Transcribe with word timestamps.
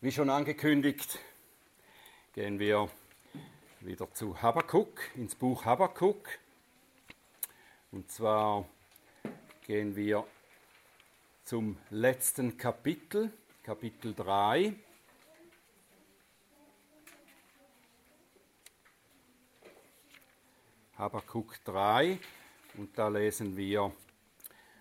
Wie 0.00 0.12
schon 0.12 0.30
angekündigt, 0.30 1.18
gehen 2.32 2.60
wir 2.60 2.88
wieder 3.80 4.08
zu 4.14 4.40
Habakkuk, 4.40 5.00
ins 5.16 5.34
Buch 5.34 5.64
Habakkuk. 5.64 6.38
Und 7.90 8.08
zwar 8.08 8.64
gehen 9.66 9.96
wir 9.96 10.24
zum 11.42 11.78
letzten 11.90 12.56
Kapitel, 12.56 13.32
Kapitel 13.64 14.14
3. 14.14 14.72
Habakkuk 20.96 21.58
3 21.64 22.20
und 22.76 22.96
da 22.96 23.08
lesen 23.08 23.56
wir 23.56 23.92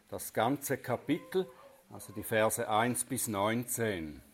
das 0.10 0.32
ganze 0.32 0.78
Kapitel, 0.78 1.50
also 1.90 2.14
die 2.14 2.24
Verse 2.24 2.70
1 2.70 3.06
bis 3.06 3.28
19. 3.28 4.27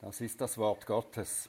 Das 0.00 0.20
ist 0.20 0.40
das 0.40 0.56
Wort 0.56 0.86
Gottes. 0.86 1.48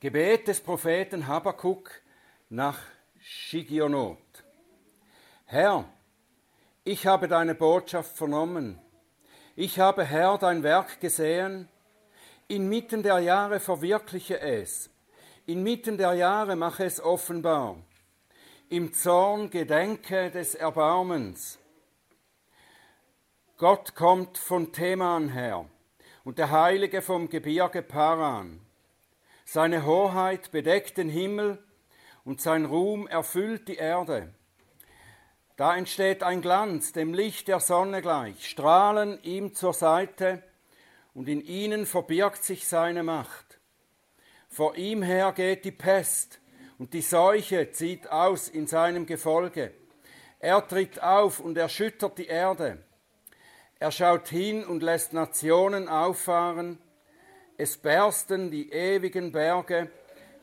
Gebet 0.00 0.48
des 0.48 0.60
Propheten 0.60 1.28
Habakkuk 1.28 2.02
nach 2.48 2.80
Shigionot. 3.20 4.18
Herr, 5.44 5.84
ich 6.82 7.06
habe 7.06 7.28
deine 7.28 7.54
Botschaft 7.54 8.16
vernommen. 8.16 8.80
Ich 9.54 9.78
habe, 9.78 10.04
Herr, 10.04 10.36
dein 10.38 10.64
Werk 10.64 10.98
gesehen. 10.98 11.68
Inmitten 12.48 13.04
der 13.04 13.20
Jahre 13.20 13.60
verwirkliche 13.60 14.40
es. 14.40 14.90
Inmitten 15.46 15.96
der 15.96 16.14
Jahre 16.14 16.56
mache 16.56 16.84
es 16.84 17.00
offenbar. 17.00 17.76
Im 18.68 18.92
Zorn 18.92 19.48
gedenke 19.48 20.32
des 20.32 20.56
Erbarmens. 20.56 21.60
Gott 23.58 23.94
kommt 23.94 24.38
von 24.38 24.72
Theman 24.72 25.28
her 25.28 25.66
und 26.24 26.38
der 26.38 26.50
Heilige 26.50 27.02
vom 27.02 27.28
Gebirge 27.28 27.82
Paran. 27.82 28.60
Seine 29.44 29.84
Hoheit 29.84 30.50
bedeckt 30.50 30.96
den 30.96 31.08
Himmel 31.08 31.62
und 32.24 32.40
sein 32.40 32.64
Ruhm 32.64 33.06
erfüllt 33.06 33.68
die 33.68 33.76
Erde. 33.76 34.32
Da 35.56 35.76
entsteht 35.76 36.22
ein 36.22 36.40
Glanz, 36.40 36.92
dem 36.92 37.12
Licht 37.12 37.46
der 37.46 37.60
Sonne 37.60 38.00
gleich, 38.00 38.48
strahlen 38.48 39.22
ihm 39.22 39.54
zur 39.54 39.74
Seite, 39.74 40.42
und 41.14 41.28
in 41.28 41.42
ihnen 41.42 41.84
verbirgt 41.84 42.42
sich 42.42 42.66
seine 42.66 43.02
Macht. 43.02 43.60
Vor 44.48 44.76
ihm 44.76 45.02
her 45.02 45.32
geht 45.32 45.66
die 45.66 45.70
Pest, 45.72 46.40
und 46.78 46.94
die 46.94 47.02
Seuche 47.02 47.70
zieht 47.70 48.10
aus 48.10 48.48
in 48.48 48.66
seinem 48.66 49.04
Gefolge. 49.04 49.72
Er 50.40 50.66
tritt 50.66 51.02
auf 51.02 51.38
und 51.38 51.58
erschüttert 51.58 52.18
die 52.18 52.26
Erde. 52.26 52.82
Er 53.82 53.90
schaut 53.90 54.28
hin 54.28 54.64
und 54.64 54.80
lässt 54.80 55.12
Nationen 55.12 55.88
auffahren. 55.88 56.78
Es 57.58 57.76
bersten 57.76 58.52
die 58.52 58.70
ewigen 58.70 59.32
Berge, 59.32 59.90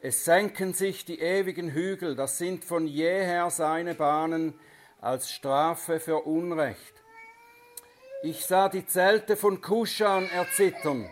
es 0.01 0.25
senken 0.25 0.73
sich 0.73 1.05
die 1.05 1.21
ewigen 1.21 1.71
Hügel, 1.71 2.17
das 2.17 2.37
sind 2.37 2.65
von 2.65 2.85
jeher 2.85 3.49
seine 3.49 3.95
Bahnen 3.95 4.59
als 4.99 5.31
Strafe 5.31 6.01
für 6.01 6.25
Unrecht. 6.25 7.01
Ich 8.23 8.45
sah 8.45 8.67
die 8.67 8.85
Zelte 8.85 9.37
von 9.37 9.61
Kuschan 9.61 10.29
erzittern, 10.31 11.09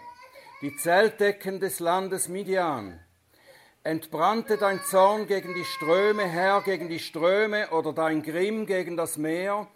die 0.62 0.76
Zeltdecken 0.76 1.62
des 1.62 1.80
Landes 1.80 2.28
Midian. 2.28 3.00
Entbrannte 3.86 4.58
dein 4.58 4.84
Zorn 4.84 5.28
gegen 5.28 5.54
die 5.54 5.64
Ströme, 5.64 6.28
Herr, 6.28 6.62
gegen 6.62 6.90
die 6.90 7.00
Ströme, 7.00 7.70
oder 7.70 7.94
dein 7.94 8.22
Grimm 8.22 8.66
gegen 8.66 8.98
das 8.98 9.18
Meer, 9.18 9.70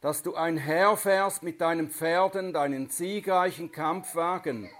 dass 0.00 0.22
du 0.22 0.34
einherfährst 0.34 1.42
mit 1.42 1.60
deinen 1.60 1.90
Pferden, 1.90 2.52
deinen 2.52 2.88
siegreichen 2.88 3.70
Kampfwagen. 3.70 4.70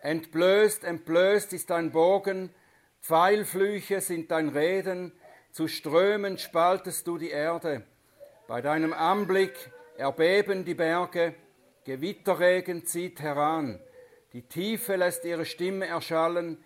Entblößt, 0.00 0.84
entblößt 0.84 1.52
ist 1.52 1.70
dein 1.70 1.92
Bogen, 1.92 2.54
Pfeilflüche 3.02 4.00
sind 4.00 4.30
dein 4.30 4.48
Reden, 4.48 5.12
zu 5.52 5.68
Strömen 5.68 6.38
spaltest 6.38 7.06
du 7.06 7.18
die 7.18 7.30
Erde. 7.30 7.82
Bei 8.46 8.62
deinem 8.62 8.92
Anblick 8.92 9.52
erbeben 9.96 10.64
die 10.64 10.74
Berge, 10.74 11.34
Gewitterregen 11.84 12.86
zieht 12.86 13.20
heran, 13.20 13.80
die 14.32 14.42
Tiefe 14.42 14.96
lässt 14.96 15.24
ihre 15.24 15.44
Stimme 15.44 15.86
erschallen, 15.86 16.62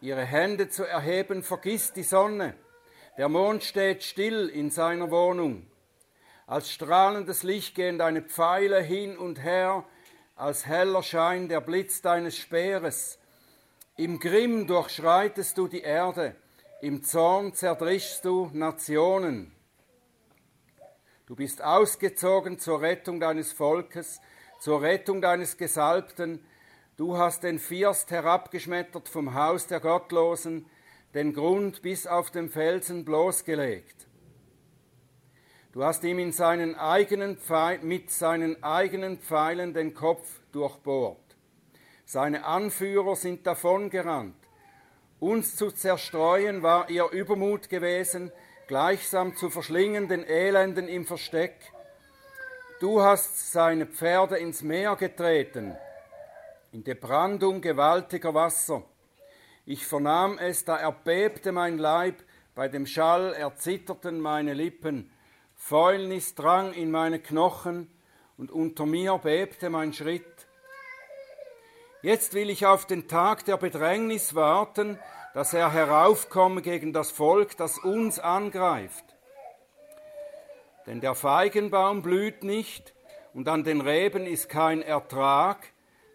ihre 0.00 0.24
Hände 0.24 0.68
zu 0.68 0.84
erheben 0.84 1.42
vergisst 1.42 1.96
die 1.96 2.02
Sonne, 2.02 2.54
der 3.18 3.28
Mond 3.28 3.62
steht 3.64 4.02
still 4.02 4.48
in 4.48 4.70
seiner 4.70 5.10
Wohnung. 5.10 5.66
Als 6.46 6.70
strahlendes 6.70 7.44
Licht 7.44 7.74
gehen 7.74 7.98
deine 7.98 8.22
Pfeile 8.22 8.82
hin 8.82 9.16
und 9.16 9.42
her, 9.42 9.84
als 10.34 10.66
heller 10.66 11.02
Schein 11.02 11.48
der 11.48 11.60
Blitz 11.60 12.02
deines 12.02 12.36
Speeres. 12.36 13.18
Im 13.96 14.18
Grimm 14.18 14.66
durchschreitest 14.66 15.56
du 15.56 15.68
die 15.68 15.82
Erde, 15.82 16.34
im 16.80 17.04
Zorn 17.04 17.54
zerdrischst 17.54 18.24
du 18.24 18.50
Nationen. 18.52 19.54
Du 21.26 21.36
bist 21.36 21.62
ausgezogen 21.62 22.58
zur 22.58 22.80
Rettung 22.80 23.20
deines 23.20 23.52
Volkes, 23.52 24.20
zur 24.58 24.82
Rettung 24.82 25.22
deines 25.22 25.56
Gesalbten. 25.56 26.44
Du 26.96 27.16
hast 27.16 27.44
den 27.44 27.60
First 27.60 28.10
herabgeschmettert 28.10 29.08
vom 29.08 29.34
Haus 29.34 29.68
der 29.68 29.78
Gottlosen, 29.78 30.66
den 31.14 31.32
Grund 31.32 31.82
bis 31.82 32.06
auf 32.06 32.30
den 32.32 32.48
Felsen 32.48 33.04
bloßgelegt. 33.04 34.08
Du 35.72 35.82
hast 35.82 36.04
ihm 36.04 36.18
in 36.18 36.32
seinen 36.32 36.74
eigenen 36.74 37.38
Pfeil, 37.38 37.78
mit 37.78 38.10
seinen 38.10 38.62
eigenen 38.62 39.18
Pfeilen 39.18 39.72
den 39.72 39.94
Kopf 39.94 40.28
durchbohrt. 40.52 41.16
Seine 42.04 42.44
Anführer 42.44 43.16
sind 43.16 43.46
davongerannt. 43.46 44.36
Uns 45.18 45.56
zu 45.56 45.70
zerstreuen 45.70 46.62
war 46.62 46.90
ihr 46.90 47.08
Übermut 47.10 47.70
gewesen, 47.70 48.32
gleichsam 48.66 49.34
zu 49.34 49.48
verschlingen 49.48 50.08
den 50.08 50.24
Elenden 50.24 50.88
im 50.88 51.06
Versteck. 51.06 51.72
Du 52.80 53.00
hast 53.00 53.50
seine 53.50 53.86
Pferde 53.86 54.36
ins 54.36 54.60
Meer 54.60 54.96
getreten, 54.96 55.74
in 56.72 56.84
die 56.84 56.94
Brandung 56.94 57.62
gewaltiger 57.62 58.34
Wasser. 58.34 58.82
Ich 59.64 59.86
vernahm 59.86 60.36
es, 60.36 60.66
da 60.66 60.76
erbebte 60.76 61.50
mein 61.50 61.78
Leib, 61.78 62.16
bei 62.54 62.68
dem 62.68 62.84
Schall 62.84 63.32
erzitterten 63.32 64.20
meine 64.20 64.52
Lippen. 64.52 65.10
Fäulnis 65.64 66.34
drang 66.34 66.72
in 66.72 66.90
meine 66.90 67.20
Knochen 67.20 67.88
und 68.36 68.50
unter 68.50 68.84
mir 68.84 69.16
bebte 69.18 69.70
mein 69.70 69.92
Schritt. 69.92 70.48
Jetzt 72.02 72.34
will 72.34 72.50
ich 72.50 72.66
auf 72.66 72.84
den 72.84 73.06
Tag 73.06 73.44
der 73.44 73.58
Bedrängnis 73.58 74.34
warten, 74.34 74.98
dass 75.34 75.54
er 75.54 75.72
heraufkomme 75.72 76.62
gegen 76.62 76.92
das 76.92 77.12
Volk, 77.12 77.56
das 77.58 77.78
uns 77.78 78.18
angreift. 78.18 79.04
Denn 80.88 81.00
der 81.00 81.14
Feigenbaum 81.14 82.02
blüht 82.02 82.42
nicht 82.42 82.92
und 83.32 83.46
an 83.46 83.62
den 83.62 83.82
Reben 83.82 84.26
ist 84.26 84.48
kein 84.48 84.82
Ertrag, 84.82 85.58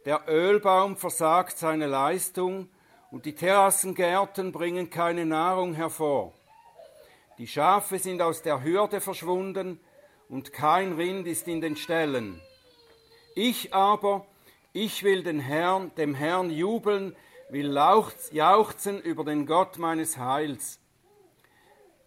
der 0.04 0.28
Ölbaum 0.28 0.98
versagt 0.98 1.58
seine 1.58 1.88
Leistung 1.88 2.70
und 3.12 3.26
die 3.26 3.34
Terrassengärten 3.34 4.52
bringen 4.52 4.90
keine 4.90 5.26
Nahrung 5.26 5.74
hervor. 5.74 6.34
Die 7.38 7.48
Schafe 7.48 8.00
sind 8.00 8.22
aus 8.22 8.42
der 8.42 8.64
Hürde 8.64 9.00
verschwunden 9.00 9.80
und 10.28 10.54
kein 10.54 10.94
Rind 10.94 11.28
ist 11.28 11.48
in 11.48 11.62
den 11.62 11.76
Ställen. 11.76 12.42
Ich 13.36 13.76
aber, 13.76 14.26
ich 14.74 15.04
will 15.04 15.22
den 15.22 15.40
Herrn, 15.40 15.94
dem 15.96 16.16
Herrn 16.16 16.50
jubeln, 16.50 17.16
will 17.50 17.78
jauchzen 18.32 19.00
über 19.00 19.24
den 19.24 19.46
Gott 19.46 19.78
meines 19.78 20.18
Heils. 20.18 20.80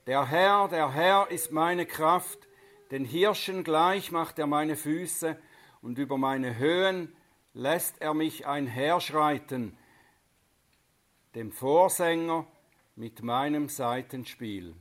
Der 0.08 0.26
Herr, 0.26 0.66
der 0.66 0.92
Herr 0.92 1.30
ist 1.30 1.52
meine 1.52 1.86
Kraft, 1.86 2.48
den 2.90 3.04
Hirschen 3.04 3.62
gleich 3.62 4.10
macht 4.10 4.38
er 4.40 4.48
meine 4.48 4.74
Füße, 4.74 5.38
und 5.80 5.96
über 5.98 6.18
meine 6.18 6.58
Höhen 6.58 7.14
lässt 7.54 8.02
er 8.02 8.14
mich 8.14 8.46
einherschreiten, 8.46 9.78
dem 11.36 11.52
Vorsänger 11.52 12.46
mit 12.96 13.22
meinem 13.22 13.68
Seitenspiel. 13.68 14.74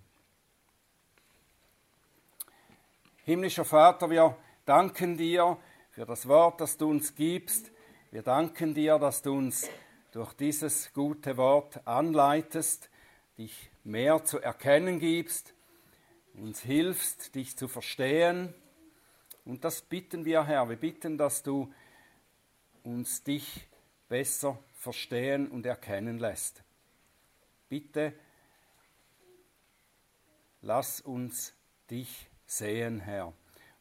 Himmlischer 3.30 3.64
Vater, 3.64 4.10
wir 4.10 4.36
danken 4.66 5.16
dir 5.16 5.60
für 5.92 6.04
das 6.04 6.28
Wort, 6.28 6.62
das 6.62 6.78
du 6.78 6.90
uns 6.90 7.14
gibst. 7.14 7.72
Wir 8.10 8.24
danken 8.24 8.74
dir, 8.74 8.98
dass 8.98 9.22
du 9.22 9.38
uns 9.38 9.70
durch 10.12 10.34
dieses 10.34 10.92
gute 10.94 11.38
Wort 11.38 11.86
anleitest, 11.86 12.90
dich 13.38 13.70
mehr 13.84 14.26
zu 14.26 14.40
erkennen 14.40 14.98
gibst, 14.98 15.54
uns 16.34 16.62
hilfst, 16.62 17.36
dich 17.36 17.56
zu 17.56 17.68
verstehen. 17.68 18.52
Und 19.46 19.64
das 19.64 19.84
bitten 19.84 20.26
wir, 20.26 20.46
Herr. 20.46 20.68
Wir 20.68 20.78
bitten, 20.78 21.16
dass 21.16 21.44
du 21.44 21.72
uns 22.82 23.22
dich 23.22 23.68
besser 24.08 24.58
verstehen 24.74 25.50
und 25.50 25.68
erkennen 25.68 26.18
lässt. 26.18 26.64
Bitte 27.70 28.12
lass 30.64 31.00
uns 31.00 31.54
dich 31.92 32.29
sehen, 32.50 33.00
Herr. 33.00 33.34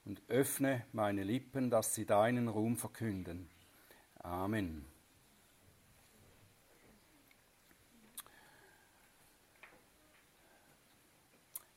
und 0.05 0.23
öffne 0.29 0.85
meine 0.93 1.23
Lippen, 1.23 1.70
dass 1.70 1.94
sie 1.94 2.05
deinen 2.05 2.49
Ruhm 2.49 2.76
verkünden. 2.76 3.49
Amen. 4.17 4.85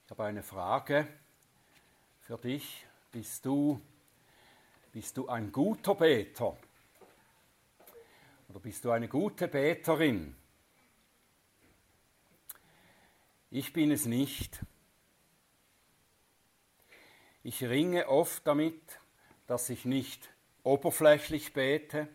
Ich 0.05 0.11
habe 0.11 0.25
eine 0.25 0.43
Frage 0.43 1.07
für 2.19 2.37
dich. 2.37 2.85
Bist 3.11 3.45
du, 3.45 3.81
bist 4.91 5.15
du 5.15 5.29
ein 5.29 5.51
guter 5.51 5.95
Beter? 5.95 6.57
Oder 8.49 8.59
bist 8.59 8.83
du 8.83 8.91
eine 8.91 9.07
gute 9.07 9.47
Beterin? 9.47 10.35
Ich 13.49 13.71
bin 13.71 13.91
es 13.91 14.05
nicht. 14.05 14.61
Ich 17.43 17.63
ringe 17.63 18.07
oft 18.07 18.45
damit, 18.45 18.99
dass 19.47 19.71
ich 19.71 19.83
nicht 19.85 20.29
oberflächlich 20.61 21.53
bete, 21.53 22.07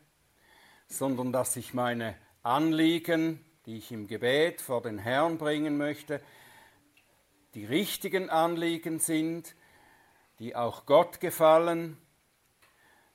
sondern 0.86 1.32
dass 1.32 1.56
ich 1.56 1.74
meine 1.74 2.16
Anliegen, 2.44 3.44
die 3.66 3.78
ich 3.78 3.90
im 3.90 4.06
Gebet 4.06 4.60
vor 4.60 4.82
den 4.82 4.98
Herrn 4.98 5.36
bringen 5.36 5.76
möchte, 5.76 6.22
die 7.54 7.64
richtigen 7.64 8.30
Anliegen 8.30 9.00
sind, 9.00 9.56
die 10.38 10.54
auch 10.54 10.86
Gott 10.86 11.18
gefallen, 11.18 11.96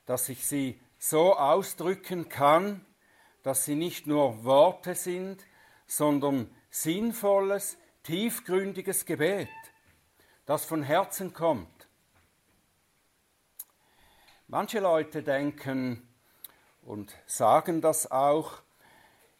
dass 0.04 0.28
ich 0.28 0.46
sie 0.46 0.78
so 0.98 1.34
ausdrücken 1.34 2.28
kann, 2.28 2.84
dass 3.42 3.64
sie 3.64 3.74
nicht 3.74 4.06
nur 4.06 4.44
Worte 4.44 4.94
sind, 4.94 5.46
sondern 5.86 6.54
sinnvolles, 6.68 7.78
tiefgründiges 8.02 9.06
Gebet, 9.06 9.48
das 10.44 10.66
von 10.66 10.82
Herzen 10.82 11.32
kommt. 11.32 11.81
Manche 14.54 14.80
Leute 14.80 15.22
denken 15.22 16.06
und 16.82 17.10
sagen 17.24 17.80
das 17.80 18.10
auch 18.10 18.58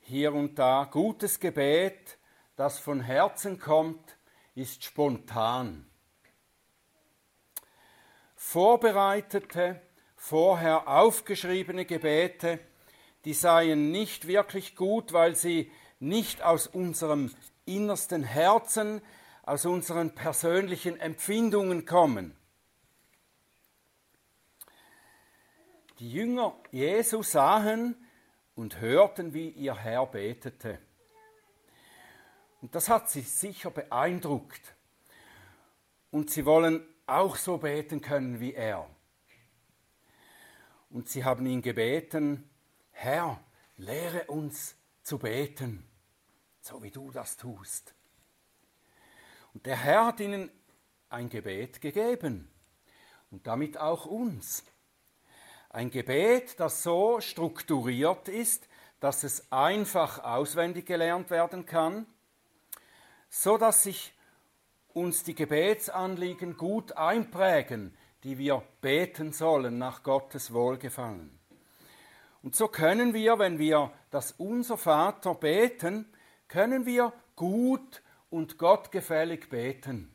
hier 0.00 0.32
und 0.32 0.58
da, 0.58 0.88
gutes 0.90 1.38
Gebet, 1.38 2.16
das 2.56 2.78
von 2.78 3.02
Herzen 3.02 3.58
kommt, 3.58 4.16
ist 4.54 4.84
spontan. 4.84 5.84
Vorbereitete, 8.36 9.82
vorher 10.16 10.88
aufgeschriebene 10.88 11.84
Gebete, 11.84 12.58
die 13.26 13.34
seien 13.34 13.90
nicht 13.90 14.26
wirklich 14.26 14.76
gut, 14.76 15.12
weil 15.12 15.36
sie 15.36 15.70
nicht 16.00 16.40
aus 16.40 16.66
unserem 16.66 17.30
innersten 17.66 18.24
Herzen, 18.24 19.02
aus 19.42 19.66
unseren 19.66 20.14
persönlichen 20.14 20.98
Empfindungen 20.98 21.84
kommen. 21.84 22.34
Die 26.02 26.10
Jünger 26.10 26.56
Jesu 26.72 27.22
sahen 27.22 27.94
und 28.56 28.80
hörten, 28.80 29.34
wie 29.34 29.50
ihr 29.50 29.76
Herr 29.76 30.04
betete. 30.04 30.80
Und 32.60 32.74
das 32.74 32.88
hat 32.88 33.08
sie 33.08 33.20
sicher 33.20 33.70
beeindruckt. 33.70 34.74
Und 36.10 36.28
sie 36.28 36.44
wollen 36.44 36.84
auch 37.06 37.36
so 37.36 37.58
beten 37.58 38.00
können 38.00 38.40
wie 38.40 38.52
er. 38.52 38.90
Und 40.90 41.08
sie 41.08 41.24
haben 41.24 41.46
ihn 41.46 41.62
gebeten, 41.62 42.50
Herr, 42.90 43.38
lehre 43.76 44.24
uns 44.24 44.74
zu 45.04 45.20
beten, 45.20 45.86
so 46.62 46.82
wie 46.82 46.90
du 46.90 47.12
das 47.12 47.36
tust. 47.36 47.94
Und 49.54 49.66
der 49.66 49.76
Herr 49.76 50.06
hat 50.06 50.18
ihnen 50.18 50.50
ein 51.10 51.28
Gebet 51.28 51.80
gegeben 51.80 52.50
und 53.30 53.46
damit 53.46 53.78
auch 53.78 54.04
uns. 54.04 54.64
Ein 55.74 55.90
Gebet, 55.90 56.60
das 56.60 56.82
so 56.82 57.18
strukturiert 57.20 58.28
ist, 58.28 58.68
dass 59.00 59.24
es 59.24 59.50
einfach 59.50 60.22
auswendig 60.22 60.84
gelernt 60.84 61.30
werden 61.30 61.64
kann, 61.64 62.04
so 63.30 63.56
dass 63.56 63.84
sich 63.84 64.12
uns 64.92 65.24
die 65.24 65.34
Gebetsanliegen 65.34 66.58
gut 66.58 66.98
einprägen, 66.98 67.96
die 68.22 68.36
wir 68.36 68.62
beten 68.82 69.32
sollen 69.32 69.78
nach 69.78 70.02
Gottes 70.02 70.52
Wohlgefallen. 70.52 71.38
Und 72.42 72.54
so 72.54 72.68
können 72.68 73.14
wir, 73.14 73.38
wenn 73.38 73.58
wir 73.58 73.92
das 74.10 74.32
Unser 74.32 74.76
Vater 74.76 75.34
beten, 75.34 76.04
können 76.48 76.84
wir 76.84 77.14
gut 77.34 78.02
und 78.28 78.58
gottgefällig 78.58 79.48
beten. 79.48 80.14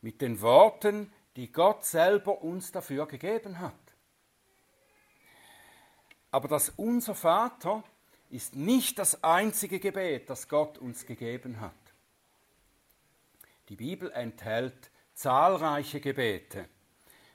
Mit 0.00 0.22
den 0.22 0.40
Worten, 0.40 1.12
die 1.38 1.52
Gott 1.52 1.84
selber 1.84 2.42
uns 2.42 2.72
dafür 2.72 3.06
gegeben 3.06 3.60
hat. 3.60 3.72
Aber 6.32 6.48
das 6.48 6.70
Unser 6.70 7.14
Vater 7.14 7.84
ist 8.28 8.56
nicht 8.56 8.98
das 8.98 9.22
einzige 9.22 9.78
Gebet, 9.78 10.28
das 10.28 10.48
Gott 10.48 10.78
uns 10.78 11.06
gegeben 11.06 11.60
hat. 11.60 11.72
Die 13.68 13.76
Bibel 13.76 14.10
enthält 14.10 14.90
zahlreiche 15.14 16.00
Gebete 16.00 16.68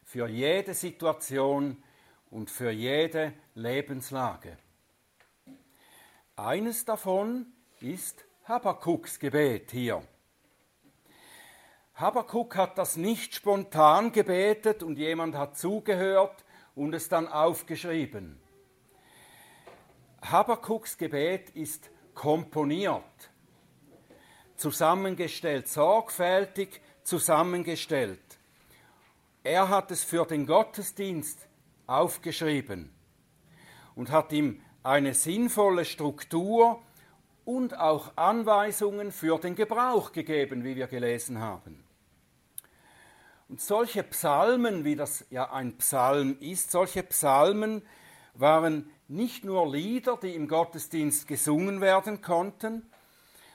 für 0.04 0.28
jede 0.28 0.74
Situation 0.74 1.82
und 2.30 2.52
für 2.52 2.72
jede 2.72 3.32
Lebenslage. 3.56 4.58
Eines 6.36 6.84
davon 6.84 7.54
ist 7.80 8.26
Habakuks 8.44 9.18
Gebet 9.18 9.72
hier. 9.72 10.06
Habakuk 11.96 12.56
hat 12.56 12.78
das 12.78 12.98
nicht 12.98 13.36
spontan 13.36 14.12
gebetet 14.12 14.82
und 14.82 14.98
jemand 14.98 15.36
hat 15.36 15.58
zugehört 15.58 16.44
und 16.76 16.94
es 16.94 17.08
dann 17.08 17.28
aufgeschrieben. 17.28 18.40
Habakuks 20.24 20.98
Gebet 20.98 21.50
ist 21.52 21.92
komponiert, 22.16 23.04
zusammengestellt, 24.56 25.68
sorgfältig 25.68 26.82
zusammengestellt. 27.04 28.20
Er 29.44 29.70
hat 29.70 29.92
es 29.92 30.04
für 30.04 30.26
den 30.26 30.48
Gottesdienst 30.48 31.48
aufgeschrieben 31.86 32.92
und 33.96 34.10
hat 34.10 34.32
ihm 34.32 34.62
eine 34.82 35.14
sinnvolle 35.14 35.86
Struktur 35.86 36.82
und 37.46 37.78
auch 37.78 38.16
Anweisungen 38.16 39.12
für 39.12 39.38
den 39.38 39.56
Gebrauch 39.56 40.12
gegeben, 40.12 40.64
wie 40.64 40.76
wir 40.76 40.88
gelesen 40.88 41.40
haben. 41.40 41.83
Und 43.50 43.62
solche 43.62 44.04
Psalmen, 44.04 44.84
wie 44.84 44.96
das 44.96 45.26
ja 45.30 45.52
ein 45.52 45.78
Psalm 45.78 46.38
ist, 46.40 46.72
solche 46.72 47.04
Psalmen 47.04 47.86
waren 48.34 48.90
nicht 49.08 49.44
nur 49.44 49.72
Lieder, 49.72 50.18
die 50.18 50.34
im 50.34 50.48
Gottesdienst 50.48 51.28
gesungen 51.28 51.82
werden 51.82 52.22
konnten, 52.22 52.90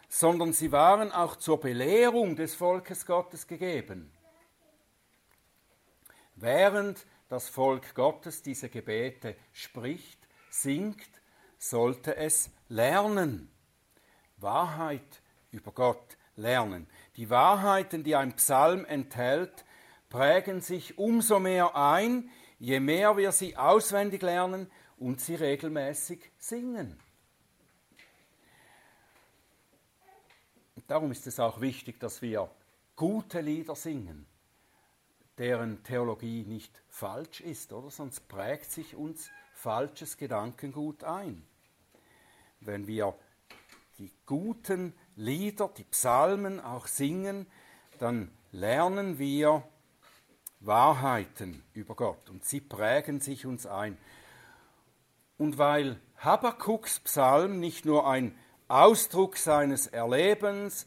sondern 0.08 0.52
sie 0.52 0.72
waren 0.72 1.12
auch 1.12 1.36
zur 1.36 1.60
Belehrung 1.60 2.36
des 2.36 2.54
Volkes 2.54 3.04
Gottes 3.04 3.46
gegeben. 3.46 4.12
Während 6.36 7.04
das 7.28 7.48
Volk 7.48 7.94
Gottes 7.94 8.42
diese 8.42 8.68
Gebete 8.68 9.36
spricht, 9.52 10.18
singt, 10.50 11.10
sollte 11.58 12.16
es 12.16 12.50
lernen. 12.68 13.50
Wahrheit 14.36 15.20
über 15.50 15.72
Gott 15.72 16.16
lernen. 16.36 16.86
Die 17.16 17.28
Wahrheiten, 17.28 18.04
die 18.04 18.14
ein 18.14 18.34
Psalm 18.36 18.84
enthält, 18.84 19.64
prägen 20.08 20.60
sich 20.60 20.98
umso 20.98 21.38
mehr 21.38 21.76
ein, 21.76 22.30
je 22.58 22.80
mehr 22.80 23.16
wir 23.16 23.32
sie 23.32 23.56
auswendig 23.56 24.22
lernen 24.22 24.70
und 24.96 25.20
sie 25.20 25.34
regelmäßig 25.34 26.30
singen. 26.38 26.98
Darum 30.86 31.12
ist 31.12 31.26
es 31.26 31.38
auch 31.38 31.60
wichtig, 31.60 32.00
dass 32.00 32.22
wir 32.22 32.50
gute 32.96 33.42
Lieder 33.42 33.74
singen, 33.74 34.26
deren 35.36 35.82
Theologie 35.82 36.44
nicht 36.44 36.82
falsch 36.88 37.42
ist, 37.42 37.74
oder? 37.74 37.90
Sonst 37.90 38.26
prägt 38.26 38.72
sich 38.72 38.96
uns 38.96 39.30
falsches 39.52 40.16
Gedankengut 40.16 41.04
ein. 41.04 41.44
Wenn 42.60 42.86
wir 42.86 43.14
die 43.98 44.10
guten 44.24 44.94
Lieder, 45.14 45.68
die 45.76 45.84
Psalmen 45.84 46.58
auch 46.58 46.86
singen, 46.86 47.46
dann 47.98 48.30
lernen 48.50 49.18
wir 49.18 49.62
Wahrheiten 50.60 51.62
über 51.72 51.94
Gott 51.94 52.30
und 52.30 52.44
sie 52.44 52.60
prägen 52.60 53.20
sich 53.20 53.46
uns 53.46 53.66
ein. 53.66 53.96
Und 55.36 55.58
weil 55.58 56.00
Habakuks 56.16 57.00
Psalm 57.00 57.60
nicht 57.60 57.84
nur 57.84 58.08
ein 58.08 58.36
Ausdruck 58.66 59.36
seines 59.36 59.86
Erlebens 59.86 60.86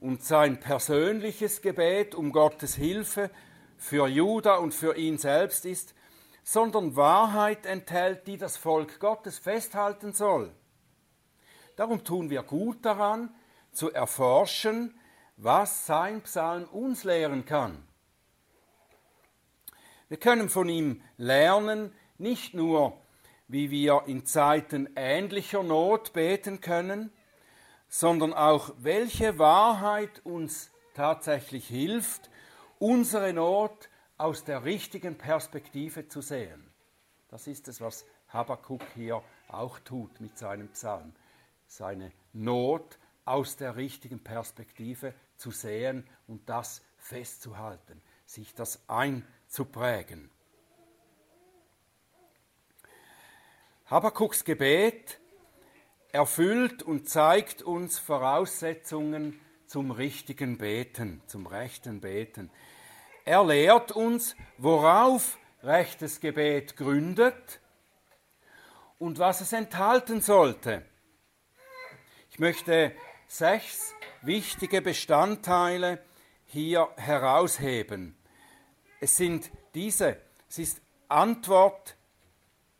und 0.00 0.22
sein 0.22 0.58
persönliches 0.60 1.62
Gebet 1.62 2.14
um 2.14 2.32
Gottes 2.32 2.74
Hilfe 2.74 3.30
für 3.76 4.08
Juda 4.08 4.56
und 4.56 4.74
für 4.74 4.96
ihn 4.96 5.16
selbst 5.18 5.64
ist, 5.64 5.94
sondern 6.42 6.96
Wahrheit 6.96 7.64
enthält, 7.66 8.26
die 8.26 8.36
das 8.36 8.56
Volk 8.56 9.00
Gottes 9.00 9.38
festhalten 9.38 10.12
soll. 10.12 10.52
Darum 11.76 12.04
tun 12.04 12.30
wir 12.30 12.42
gut 12.42 12.84
daran, 12.84 13.34
zu 13.72 13.92
erforschen, 13.92 14.98
was 15.36 15.86
sein 15.86 16.22
Psalm 16.22 16.64
uns 16.64 17.04
lehren 17.04 17.44
kann. 17.44 17.82
Wir 20.14 20.20
können 20.20 20.48
von 20.48 20.68
ihm 20.68 21.02
lernen, 21.16 21.92
nicht 22.18 22.54
nur, 22.54 22.96
wie 23.48 23.72
wir 23.72 24.04
in 24.06 24.24
Zeiten 24.24 24.88
ähnlicher 24.94 25.64
Not 25.64 26.12
beten 26.12 26.60
können, 26.60 27.12
sondern 27.88 28.32
auch, 28.32 28.72
welche 28.78 29.40
Wahrheit 29.40 30.24
uns 30.24 30.70
tatsächlich 30.94 31.66
hilft, 31.66 32.30
unsere 32.78 33.32
Not 33.32 33.88
aus 34.16 34.44
der 34.44 34.64
richtigen 34.64 35.18
Perspektive 35.18 36.06
zu 36.06 36.20
sehen. 36.20 36.72
Das 37.26 37.48
ist 37.48 37.66
es, 37.66 37.80
was 37.80 38.06
Habakkuk 38.28 38.82
hier 38.94 39.20
auch 39.48 39.80
tut 39.80 40.20
mit 40.20 40.38
seinem 40.38 40.68
Psalm. 40.68 41.12
Seine 41.66 42.12
Not 42.32 43.00
aus 43.24 43.56
der 43.56 43.74
richtigen 43.74 44.22
Perspektive 44.22 45.12
zu 45.36 45.50
sehen 45.50 46.06
und 46.28 46.48
das 46.48 46.82
festzuhalten, 46.98 48.00
sich 48.26 48.54
das 48.54 48.88
einzuprägen. 49.54 50.30
Habakuks 53.86 54.44
Gebet 54.44 55.20
erfüllt 56.10 56.82
und 56.82 57.08
zeigt 57.08 57.62
uns 57.62 58.00
Voraussetzungen 58.00 59.38
zum 59.68 59.92
richtigen 59.92 60.58
Beten, 60.58 61.22
zum 61.28 61.46
rechten 61.46 62.00
Beten. 62.00 62.50
Er 63.24 63.44
lehrt 63.44 63.92
uns, 63.92 64.34
worauf 64.58 65.38
rechtes 65.62 66.18
Gebet 66.18 66.76
gründet 66.76 67.60
und 68.98 69.20
was 69.20 69.40
es 69.40 69.52
enthalten 69.52 70.20
sollte. 70.20 70.84
Ich 72.30 72.40
möchte 72.40 72.92
sechs 73.28 73.94
wichtige 74.22 74.82
Bestandteile 74.82 76.02
hier 76.46 76.88
herausheben. 76.96 78.16
Es 79.00 79.16
sind 79.16 79.50
diese, 79.74 80.16
es 80.48 80.58
ist 80.58 80.80
Antwort 81.08 81.96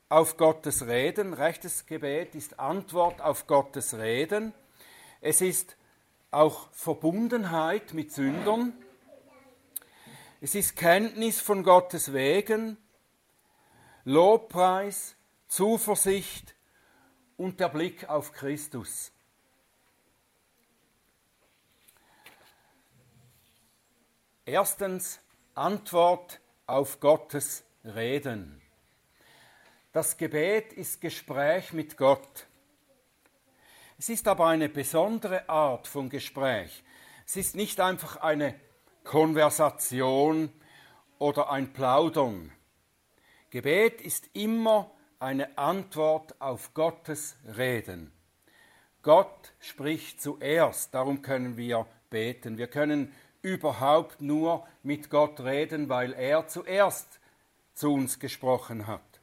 auf 0.09 0.37
Gottes 0.37 0.87
Reden, 0.87 1.35
rechtes 1.35 1.87
Gebet 1.87 2.35
ist 2.35 2.59
Antwort 2.61 3.21
auf 3.21 3.47
Gottes 3.47 3.95
Reden. 3.95 4.55
Es 5.21 5.41
ist 5.41 5.77
auch 6.31 6.71
Verbundenheit 6.73 7.95
mit 7.95 8.13
Sündern. 8.13 8.73
Es 10.41 10.55
ist 10.55 10.77
Kenntnis 10.77 11.41
von 11.41 11.63
Gottes 11.63 12.13
Wegen, 12.13 12.77
Lobpreis, 14.05 15.17
Zuversicht 15.49 16.55
und 17.37 17.61
der 17.61 17.71
Blick 17.71 18.09
auf 18.09 18.33
Christus. 18.33 19.11
Erstens 24.45 25.24
Antwort 25.55 26.41
auf 26.67 26.99
Gottes 26.99 27.63
Reden. 27.85 28.61
Das 29.93 30.17
Gebet 30.17 30.73
ist 30.73 31.01
Gespräch 31.01 31.73
mit 31.73 31.97
Gott. 31.97 32.47
Es 33.97 34.09
ist 34.09 34.27
aber 34.27 34.49
eine 34.49 34.69
besondere 34.69 35.49
Art 35.49 35.87
von 35.87 36.09
Gespräch. 36.09 36.83
Es 37.25 37.37
ist 37.37 37.55
nicht 37.55 37.79
einfach 37.79 38.17
eine 38.17 38.59
Konversation 39.05 40.53
oder 41.19 41.51
ein 41.51 41.73
Plaudern. 41.73 42.51
Gebet 43.51 44.01
ist 44.01 44.29
immer 44.33 44.91
eine 45.21 45.57
Antwort 45.57 46.41
auf 46.41 46.75
Gottes 46.75 47.37
Reden. 47.57 48.13
Gott 49.03 49.53
spricht 49.61 50.21
zuerst, 50.21 50.93
darum 50.95 51.23
können 51.23 51.57
wir 51.57 51.87
beten. 52.11 52.59
Wir 52.59 52.67
können 52.67 53.15
überhaupt 53.45 54.23
nur 54.23 54.67
mit 54.83 55.11
Gott 55.11 55.41
reden, 55.41 55.91
weil 55.91 56.15
er 56.15 56.49
zuerst 56.49 57.21
zu 57.75 57.93
uns 57.93 58.19
gesprochen 58.19 58.87
hat. 58.87 59.21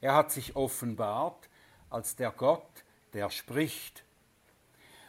Er 0.00 0.16
hat 0.16 0.32
sich 0.32 0.56
offenbart 0.56 1.48
als 1.90 2.16
der 2.16 2.32
Gott, 2.32 2.84
der 3.14 3.30
spricht. 3.30 4.04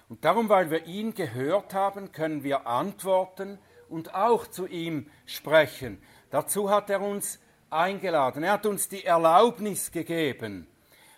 Und 0.07 0.23
darum, 0.23 0.49
weil 0.49 0.69
wir 0.69 0.85
ihn 0.85 1.15
gehört 1.15 1.73
haben, 1.73 2.11
können 2.11 2.43
wir 2.43 2.67
antworten 2.67 3.57
und 3.89 4.13
auch 4.13 4.45
zu 4.45 4.67
ihm 4.67 5.09
sprechen. 5.25 5.99
Dazu 6.29 6.69
hat 6.69 6.91
er 6.91 7.01
uns 7.01 7.39
eingeladen. 7.71 8.43
Er 8.43 8.53
hat 8.53 8.67
uns 8.67 8.87
die 8.87 9.03
Erlaubnis 9.03 9.91
gegeben. 9.91 10.67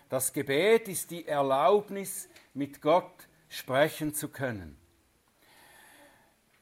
Das 0.08 0.32
Gebet 0.32 0.88
ist 0.88 1.10
die 1.10 1.26
Erlaubnis, 1.26 2.30
mit 2.54 2.80
Gott 2.80 3.28
sprechen 3.50 4.14
zu 4.14 4.28
können. 4.28 4.78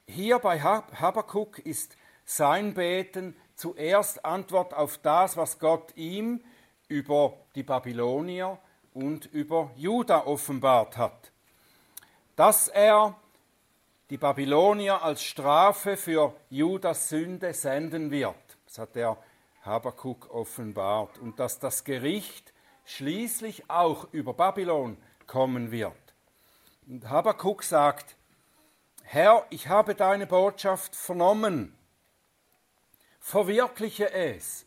Hier 0.07 0.39
bei 0.39 0.61
Habakkuk 0.61 1.59
ist 1.61 1.97
sein 2.25 2.75
Beten 2.75 3.35
zuerst 3.55 4.25
Antwort 4.25 4.75
auf 4.75 4.99
das, 4.99 5.37
was 5.37 5.59
Gott 5.59 5.97
ihm 5.97 6.45
über 6.89 7.35
die 7.55 7.63
Babylonier 7.63 8.59
und 8.93 9.27
über 9.27 9.71
Juda 9.77 10.27
offenbart 10.27 10.99
hat. 10.99 11.33
Dass 12.37 12.69
er 12.69 13.17
die 14.11 14.19
Babylonier 14.19 15.03
als 15.03 15.23
Strafe 15.23 15.97
für 15.97 16.35
Judas 16.51 17.09
Sünde 17.09 17.55
senden 17.55 18.11
wird. 18.11 18.37
Das 18.67 18.79
hat 18.79 18.97
der 18.97 19.17
Habakuk 19.63 20.31
offenbart. 20.31 21.19
Und 21.19 21.41
dass 21.41 21.59
das 21.59 21.85
Gericht 21.85 22.53
schließlich 22.85 23.71
auch 23.71 24.13
über 24.13 24.35
Babylon 24.35 24.99
kommen 25.27 25.71
wird. 25.71 25.97
Und 26.87 27.09
Habakuk 27.09 27.63
sagt, 27.63 28.17
Herr, 29.07 29.47
ich 29.51 29.69
habe 29.69 29.95
deine 29.95 30.27
Botschaft 30.27 30.97
vernommen. 30.97 31.77
Verwirkliche 33.21 34.11
es. 34.13 34.67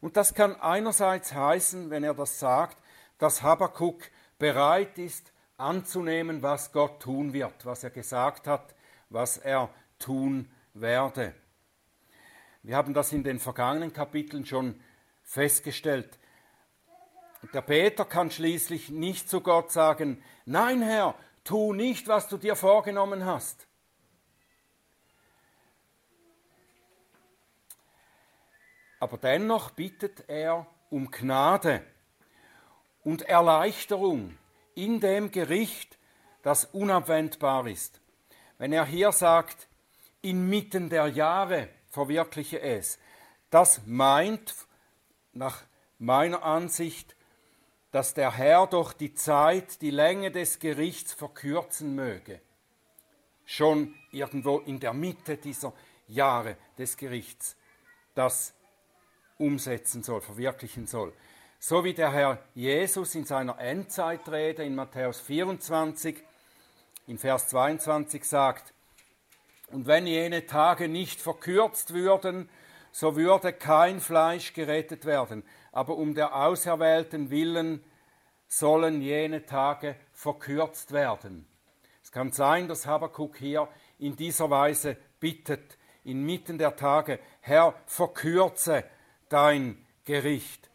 Und 0.00 0.16
das 0.16 0.32
kann 0.32 0.58
einerseits 0.60 1.34
heißen, 1.34 1.90
wenn 1.90 2.04
er 2.04 2.14
das 2.14 2.38
sagt, 2.38 2.78
dass 3.18 3.42
Habakuk 3.42 4.04
bereit 4.38 4.96
ist, 4.96 5.32
anzunehmen, 5.56 6.40
was 6.42 6.72
Gott 6.72 7.02
tun 7.02 7.32
wird, 7.32 7.66
was 7.66 7.82
er 7.82 7.90
gesagt 7.90 8.46
hat, 8.46 8.74
was 9.10 9.38
er 9.38 9.68
tun 9.98 10.48
werde. 10.72 11.34
Wir 12.62 12.76
haben 12.76 12.94
das 12.94 13.12
in 13.12 13.24
den 13.24 13.40
vergangenen 13.40 13.92
Kapiteln 13.92 14.46
schon 14.46 14.80
festgestellt. 15.24 16.18
Der 17.52 17.62
Peter 17.62 18.04
kann 18.04 18.30
schließlich 18.30 18.90
nicht 18.90 19.28
zu 19.28 19.40
Gott 19.40 19.72
sagen, 19.72 20.22
nein 20.44 20.80
Herr, 20.80 21.16
tu 21.48 21.72
nicht, 21.72 22.08
was 22.08 22.28
du 22.28 22.36
dir 22.36 22.56
vorgenommen 22.56 23.24
hast. 23.24 23.66
Aber 29.00 29.16
dennoch 29.16 29.70
bittet 29.70 30.28
er 30.28 30.66
um 30.90 31.10
Gnade 31.10 31.82
und 33.02 33.22
Erleichterung 33.22 34.36
in 34.74 35.00
dem 35.00 35.30
Gericht, 35.30 35.98
das 36.42 36.66
unabwendbar 36.66 37.66
ist. 37.66 38.02
Wenn 38.58 38.74
er 38.74 38.84
hier 38.84 39.12
sagt, 39.12 39.68
inmitten 40.20 40.90
der 40.90 41.06
Jahre 41.06 41.70
verwirkliche 41.88 42.60
es, 42.60 42.98
das 43.48 43.86
meint 43.86 44.54
nach 45.32 45.62
meiner 45.98 46.42
Ansicht, 46.42 47.16
dass 47.90 48.14
der 48.14 48.36
Herr 48.36 48.66
doch 48.66 48.92
die 48.92 49.14
Zeit, 49.14 49.80
die 49.80 49.90
Länge 49.90 50.30
des 50.30 50.58
Gerichts 50.58 51.12
verkürzen 51.12 51.94
möge. 51.94 52.40
Schon 53.44 53.94
irgendwo 54.12 54.58
in 54.58 54.78
der 54.78 54.92
Mitte 54.92 55.38
dieser 55.38 55.72
Jahre 56.06 56.56
des 56.76 56.96
Gerichts. 56.96 57.56
Das 58.14 58.54
umsetzen 59.38 60.02
soll, 60.02 60.20
verwirklichen 60.20 60.86
soll. 60.86 61.12
So 61.58 61.82
wie 61.82 61.94
der 61.94 62.12
Herr 62.12 62.38
Jesus 62.54 63.14
in 63.14 63.24
seiner 63.24 63.58
Endzeitrede 63.58 64.64
in 64.64 64.74
Matthäus 64.74 65.20
24 65.20 66.16
in 67.06 67.18
Vers 67.18 67.48
22 67.48 68.24
sagt, 68.24 68.74
und 69.70 69.86
wenn 69.86 70.06
jene 70.06 70.46
Tage 70.46 70.88
nicht 70.88 71.20
verkürzt 71.20 71.92
würden, 71.92 72.48
so 72.98 73.14
würde 73.14 73.52
kein 73.52 74.00
Fleisch 74.00 74.54
gerettet 74.54 75.04
werden, 75.04 75.44
aber 75.70 75.96
um 75.96 76.16
der 76.16 76.34
Auserwählten 76.34 77.30
willen 77.30 77.84
sollen 78.48 79.00
jene 79.02 79.46
Tage 79.46 79.94
verkürzt 80.12 80.90
werden. 80.90 81.46
Es 82.02 82.10
kann 82.10 82.32
sein, 82.32 82.66
dass 82.66 82.86
Habakkuk 82.86 83.36
hier 83.36 83.68
in 84.00 84.16
dieser 84.16 84.50
Weise 84.50 84.96
bittet, 85.20 85.78
inmitten 86.02 86.58
der 86.58 86.74
Tage, 86.74 87.20
Herr, 87.40 87.74
verkürze 87.86 88.82
dein 89.28 89.86
Gericht. 90.04 90.68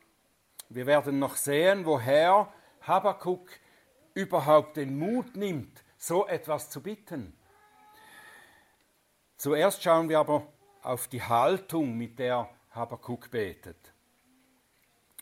Wir 0.69 0.85
werden 0.85 1.19
noch 1.19 1.35
sehen, 1.35 1.85
woher 1.85 2.53
Habakkuk 2.83 3.49
überhaupt 4.13 4.77
den 4.77 4.97
Mut 4.97 5.35
nimmt, 5.35 5.83
so 5.97 6.25
etwas 6.25 6.69
zu 6.69 6.81
bitten. 6.81 7.37
Zuerst 9.35 9.83
schauen 9.83 10.07
wir 10.07 10.19
aber 10.19 10.52
auf 10.83 11.07
die 11.07 11.21
Haltung, 11.23 11.97
mit 11.97 12.19
der 12.19 12.49
Habakkuk 12.71 13.31
betet. 13.31 13.93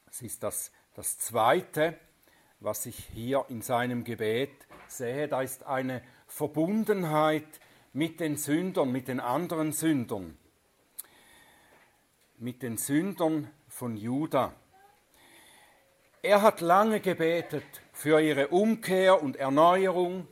Es 0.09 0.21
ist 0.21 0.43
das, 0.43 0.71
das 0.95 1.17
Zweite, 1.19 1.97
was 2.59 2.85
ich 2.85 2.97
hier 3.13 3.45
in 3.49 3.61
seinem 3.61 4.03
Gebet 4.03 4.67
sehe. 4.87 5.27
Da 5.27 5.41
ist 5.41 5.65
eine 5.65 6.03
Verbundenheit 6.27 7.47
mit 7.93 8.19
den 8.19 8.37
Sündern, 8.37 8.91
mit 8.91 9.07
den 9.07 9.19
anderen 9.19 9.71
Sündern. 9.71 10.37
mit 12.37 12.63
den 12.63 12.77
Sündern 12.77 13.51
von 13.67 13.95
Juda. 13.95 14.53
Er 16.23 16.41
hat 16.41 16.59
lange 16.59 16.99
gebetet 16.99 17.63
für 17.93 18.19
ihre 18.19 18.47
Umkehr 18.47 19.21
und 19.21 19.35
Erneuerung 19.35 20.27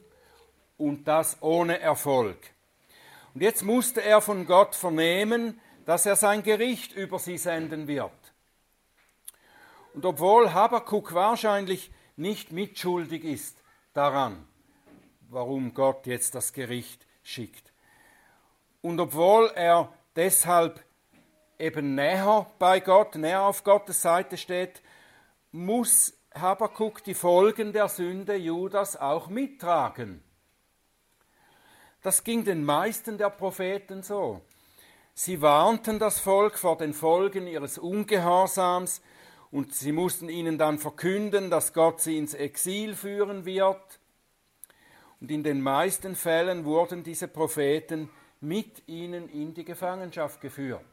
und 0.78 1.08
das 1.08 1.42
ohne 1.42 1.80
Erfolg. 1.80 2.38
Und 3.34 3.42
jetzt 3.42 3.64
musste 3.64 4.02
er 4.02 4.22
von 4.22 4.46
Gott 4.46 4.76
vernehmen, 4.76 5.60
dass 5.86 6.06
er 6.06 6.16
sein 6.16 6.44
Gericht 6.44 6.94
über 6.94 7.20
sie 7.20 7.38
senden 7.38 7.88
wird. 7.88 8.12
Und 9.94 10.06
obwohl 10.06 10.54
Habakkuk 10.54 11.14
wahrscheinlich 11.14 11.92
nicht 12.16 12.52
mitschuldig 12.52 13.24
ist 13.24 13.64
daran, 13.94 14.48
warum 15.30 15.74
Gott 15.74 16.06
jetzt 16.06 16.36
das 16.36 16.54
Gericht 16.54 17.06
schickt, 17.24 17.70
und 18.82 19.00
obwohl 19.00 19.52
er 19.56 19.92
deshalb 20.16 20.84
eben 21.58 21.96
näher 21.96 22.46
bei 22.60 22.80
Gott, 22.80 23.16
näher 23.16 23.42
auf 23.42 23.64
Gottes 23.64 24.02
Seite 24.02 24.38
steht, 24.38 24.82
muss 25.52 26.14
Habakkuk 26.34 27.04
die 27.04 27.14
Folgen 27.14 27.74
der 27.74 27.90
Sünde 27.90 28.36
Judas 28.36 28.96
auch 28.96 29.28
mittragen. 29.28 30.24
Das 32.02 32.24
ging 32.24 32.46
den 32.46 32.64
meisten 32.64 33.18
der 33.18 33.30
Propheten 33.30 34.04
so. 34.04 34.42
Sie 35.14 35.42
warnten 35.42 36.00
das 36.00 36.20
Volk 36.20 36.58
vor 36.58 36.78
den 36.78 36.94
Folgen 36.94 37.46
ihres 37.46 37.78
Ungehorsams 37.78 39.02
und 39.52 39.74
sie 39.74 39.92
mussten 39.92 40.30
ihnen 40.30 40.58
dann 40.58 40.80
verkünden, 40.80 41.50
dass 41.50 41.74
Gott 41.74 42.00
sie 42.00 42.18
ins 42.18 42.34
Exil 42.34 42.96
führen 42.96 43.44
wird. 43.44 44.00
Und 45.20 45.30
in 45.32 45.44
den 45.44 45.62
meisten 45.62 46.16
Fällen 46.16 46.64
wurden 46.64 47.04
diese 47.04 47.28
Propheten 47.28 48.10
mit 48.40 48.88
ihnen 48.88 49.28
in 49.28 49.54
die 49.54 49.66
Gefangenschaft 49.66 50.40
geführt, 50.40 50.86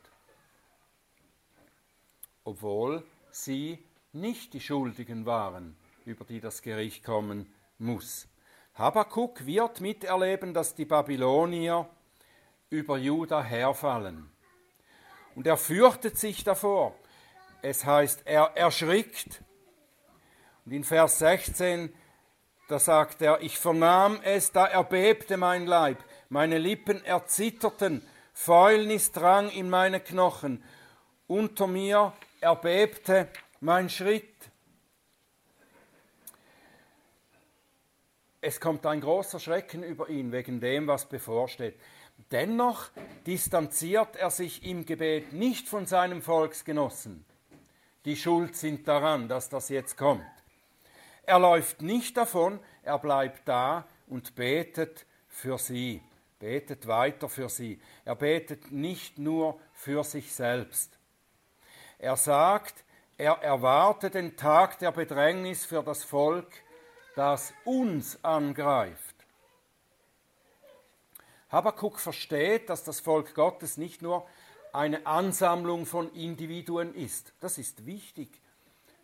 obwohl 2.42 3.04
sie 3.30 3.78
nicht 4.12 4.54
die 4.54 4.60
Schuldigen 4.60 5.26
waren, 5.26 5.76
über 6.04 6.25
die 6.25 6.40
das 6.40 6.62
Gericht 6.62 7.04
kommen 7.04 7.52
muss. 7.78 8.26
Habakuk 8.78 9.47
wird 9.47 9.80
miterleben, 9.80 10.52
dass 10.52 10.75
die 10.75 10.85
Babylonier 10.85 11.88
über 12.68 12.99
Juda 12.99 13.42
herfallen. 13.42 14.30
Und 15.35 15.47
er 15.47 15.56
fürchtet 15.56 16.18
sich 16.18 16.45
davor. 16.45 16.95
Es 17.62 17.87
heißt, 17.87 18.26
er 18.26 18.52
erschrickt. 18.54 19.42
Und 20.66 20.73
in 20.73 20.85
Vers 20.85 21.21
16, 21.21 21.90
da 22.68 22.78
sagt 22.78 23.23
er, 23.23 23.40
ich 23.40 23.59
vernahm 23.59 24.21
es, 24.23 24.52
da 24.52 24.66
erbebte 24.66 25.38
mein 25.38 25.66
Leib, 25.66 25.99
meine 26.28 26.59
Lippen 26.59 27.02
erzitterten, 27.02 28.06
Fäulnis 28.35 29.11
drang 29.11 29.49
in 29.49 29.71
meine 29.71 30.00
Knochen, 30.00 30.62
unter 31.26 31.66
mir 31.66 32.12
erbebte 32.42 33.28
mein 33.61 33.88
Schritt. 33.88 34.36
Es 38.49 38.61
kommt 38.61 38.87
ein 38.87 39.00
großer 39.00 39.41
Schrecken 39.41 39.83
über 39.83 40.09
ihn 40.09 40.31
wegen 40.31 40.61
dem, 40.61 40.87
was 40.87 41.07
bevorsteht. 41.07 41.75
Dennoch 42.31 42.91
distanziert 43.26 44.15
er 44.15 44.31
sich 44.31 44.65
im 44.65 44.87
Gebet 44.87 45.33
nicht 45.33 45.69
von 45.69 45.85
seinem 45.85 46.23
Volksgenossen. 46.23 47.25
Die 48.05 48.15
Schuld 48.15 48.55
sind 48.55 48.87
daran, 48.87 49.26
dass 49.26 49.49
das 49.49 49.69
jetzt 49.69 49.97
kommt. 49.97 50.23
Er 51.25 51.41
läuft 51.41 51.83
nicht 51.83 52.17
davon, 52.17 52.61
er 52.85 53.00
bleibt 53.00 53.49
da 53.49 53.85
und 54.07 54.37
betet 54.37 55.07
für 55.26 55.59
sie, 55.59 56.00
betet 56.38 56.87
weiter 56.87 57.29
für 57.29 57.49
sie. 57.49 57.81
Er 58.05 58.15
betet 58.15 58.71
nicht 58.71 59.19
nur 59.19 59.59
für 59.73 60.05
sich 60.05 60.33
selbst. 60.33 60.97
Er 61.99 62.15
sagt, 62.17 62.85
er 63.19 63.43
erwartet 63.43 64.15
den 64.15 64.37
Tag 64.37 64.78
der 64.78 64.93
Bedrängnis 64.93 65.65
für 65.65 65.82
das 65.82 66.04
Volk, 66.04 66.63
das 67.17 67.55
uns 67.65 68.23
angreift. 68.23 69.17
Habakkuk 71.49 71.99
versteht, 71.99 72.69
dass 72.69 72.85
das 72.85 73.00
Volk 73.00 73.35
Gottes 73.35 73.79
nicht 73.79 74.02
nur 74.02 74.26
eine 74.73 75.07
Ansammlung 75.07 75.87
von 75.87 76.13
Individuen 76.13 76.95
ist. 76.95 77.33
Das 77.41 77.57
ist 77.57 77.87
wichtig. 77.87 78.41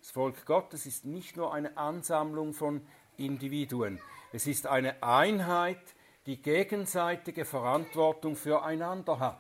Das 0.01 0.11
Volk 0.11 0.45
Gottes 0.45 0.85
ist 0.85 1.07
nicht 1.07 1.37
nur 1.37 1.55
eine 1.55 1.77
Ansammlung 1.79 2.53
von 2.53 2.87
Individuen. 3.17 3.99
Es 4.33 4.47
ist 4.47 4.67
eine 4.67 5.03
Einheit, 5.03 5.83
die 6.27 6.41
gegenseitige 6.41 7.47
Verantwortung 7.47 8.37
füreinander 8.37 9.21
hat. 9.21 9.39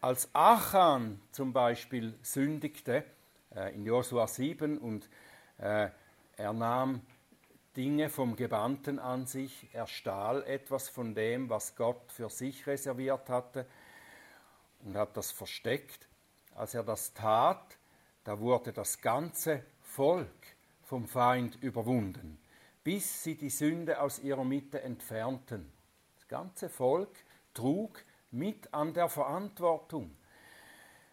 Als 0.00 0.28
Achan 0.32 1.20
zum 1.30 1.52
Beispiel 1.52 2.18
sündigte 2.22 3.04
äh, 3.54 3.74
in 3.74 3.84
Josua 3.84 4.26
7 4.26 4.78
und 4.78 5.08
äh, 5.58 5.88
er 6.36 6.52
nahm 6.52 7.02
Dinge 7.76 8.10
vom 8.10 8.34
Gebannten 8.36 8.98
an 8.98 9.26
sich, 9.26 9.68
er 9.72 9.86
stahl 9.86 10.42
etwas 10.44 10.88
von 10.88 11.14
dem, 11.14 11.48
was 11.48 11.76
Gott 11.76 12.10
für 12.10 12.30
sich 12.30 12.66
reserviert 12.66 13.28
hatte 13.28 13.66
und 14.84 14.96
hat 14.96 15.16
das 15.16 15.30
versteckt. 15.30 16.08
Als 16.54 16.74
er 16.74 16.82
das 16.82 17.14
tat, 17.14 17.78
da 18.24 18.40
wurde 18.40 18.72
das 18.72 19.00
ganze 19.00 19.64
Volk 19.80 20.56
vom 20.82 21.06
Feind 21.06 21.62
überwunden, 21.62 22.40
bis 22.82 23.22
sie 23.22 23.36
die 23.36 23.50
Sünde 23.50 24.00
aus 24.00 24.18
ihrer 24.18 24.44
Mitte 24.44 24.80
entfernten. 24.82 25.72
Das 26.16 26.26
ganze 26.26 26.68
Volk 26.68 27.14
trug 27.54 28.02
mit 28.30 28.72
an 28.74 28.92
der 28.92 29.08
Verantwortung. 29.08 30.16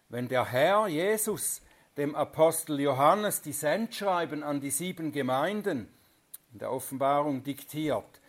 Wenn 0.08 0.28
der 0.28 0.46
Herr 0.46 0.88
Jesus 0.88 1.62
dem 1.96 2.14
Apostel 2.14 2.80
Johannes 2.80 3.42
die 3.42 3.52
Sendschreiben 3.52 4.42
an 4.42 4.60
die 4.60 4.70
sieben 4.70 5.12
Gemeinden 5.12 5.88
in 6.52 6.58
der 6.58 6.72
Offenbarung 6.72 7.42
diktiert, 7.42 8.20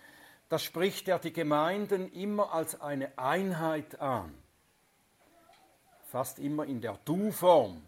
da 0.50 0.58
spricht 0.58 1.08
er 1.10 1.20
die 1.20 1.34
Gemeinden 1.34 2.12
immer 2.14 2.54
als 2.54 2.80
eine 2.80 3.18
Einheit 3.18 4.00
an, 4.00 4.34
fast 6.06 6.40
immer 6.40 6.66
in 6.66 6.80
der 6.80 6.98
Du-Form. 7.04 7.82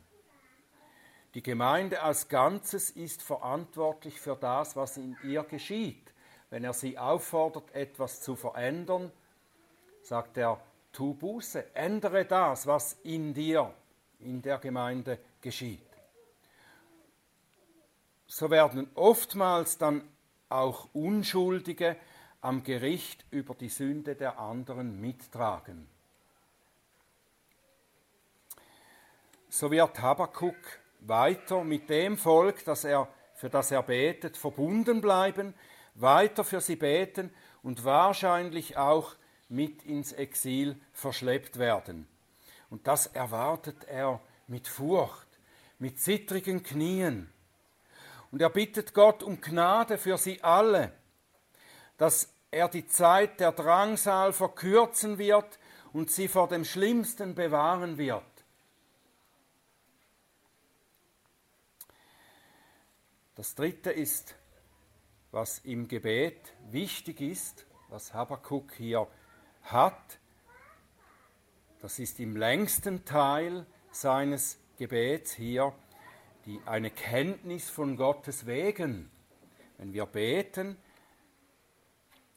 Die 1.36 1.44
Gemeinde 1.44 2.02
als 2.02 2.28
Ganzes 2.28 2.90
ist 2.90 3.22
verantwortlich 3.22 4.20
für 4.20 4.36
das, 4.36 4.76
was 4.76 4.98
in 4.98 5.16
ihr 5.24 5.44
geschieht. 5.44 6.12
Wenn 6.50 6.64
er 6.64 6.74
sie 6.74 6.98
auffordert, 6.98 7.74
etwas 7.74 8.22
zu 8.22 8.36
verändern, 8.36 9.12
sagt 10.02 10.38
er, 10.38 10.60
tu 10.92 11.14
Buße, 11.14 11.76
ändere 11.76 12.26
das, 12.26 12.66
was 12.66 12.94
in 13.04 13.34
dir, 13.34 13.72
in 14.20 14.42
der 14.42 14.58
Gemeinde 14.58 15.20
geschieht. 15.42 15.82
So 18.28 18.50
werden 18.50 18.90
oftmals 18.96 19.78
dann 19.78 20.04
auch 20.50 20.88
Unschuldige 20.94 21.96
am 22.42 22.64
Gericht 22.64 23.26
über 23.32 23.54
die 23.54 23.70
Sünde 23.70 24.16
der 24.16 24.40
anderen 24.40 25.00
mittragen. 25.02 25.88
So 29.50 29.72
wird 29.72 30.00
Habakuk 30.00 30.56
weiter 31.02 31.64
mit 31.64 31.90
dem 31.90 32.18
Volk, 32.18 32.64
das 32.66 32.84
er, 32.84 33.08
für 33.34 33.50
das 33.50 33.72
er 33.72 33.84
betet, 33.84 34.38
verbunden 34.38 35.02
bleiben, 35.02 35.54
weiter 35.96 36.44
für 36.44 36.62
sie 36.62 36.76
beten 36.76 37.34
und 37.64 37.84
wahrscheinlich 37.84 38.78
auch 38.78 39.16
mit 39.50 39.84
ins 39.84 40.14
Exil 40.14 40.80
verschleppt 40.94 41.58
werden. 41.58 42.08
Und 42.70 42.88
das 42.88 43.08
erwartet 43.08 43.86
er 43.86 44.22
mit 44.48 44.68
Furcht, 44.68 45.29
mit 45.80 46.00
zittrigen 46.00 46.62
Knien. 46.62 47.32
Und 48.32 48.42
er 48.42 48.50
bittet 48.50 48.94
Gott 48.94 49.24
um 49.24 49.42
Gnade 49.42 49.98
für 49.98 50.18
sie 50.18 50.44
alle, 50.44 50.94
dass 51.98 52.32
er 52.52 52.68
die 52.68 52.88
Zeit 52.88 53.40
der 53.40 53.52
Drangsal 53.52 54.34
verkürzen 54.34 55.18
wird 55.18 55.60
und 55.94 56.12
sie 56.12 56.28
vor 56.28 56.48
dem 56.48 56.66
Schlimmsten 56.66 57.34
bewahren 57.34 57.98
wird. 57.98 58.24
Das 63.36 63.56
Dritte 63.56 63.92
ist, 63.92 64.36
was 65.32 65.60
im 65.60 65.88
Gebet 65.88 66.54
wichtig 66.70 67.22
ist, 67.22 67.66
was 67.88 68.14
Habakkuk 68.14 68.74
hier 68.74 69.08
hat, 69.64 70.20
das 71.82 72.00
ist 72.00 72.20
im 72.20 72.36
längsten 72.36 73.06
Teil 73.06 73.66
seines 73.92 74.60
Gebets 74.80 75.34
hier, 75.34 75.74
die, 76.46 76.62
eine 76.66 76.90
Kenntnis 76.90 77.70
von 77.70 77.98
Gottes 77.98 78.46
Wegen. 78.46 79.12
Wenn 79.78 79.92
wir 79.92 80.06
beten, 80.06 80.78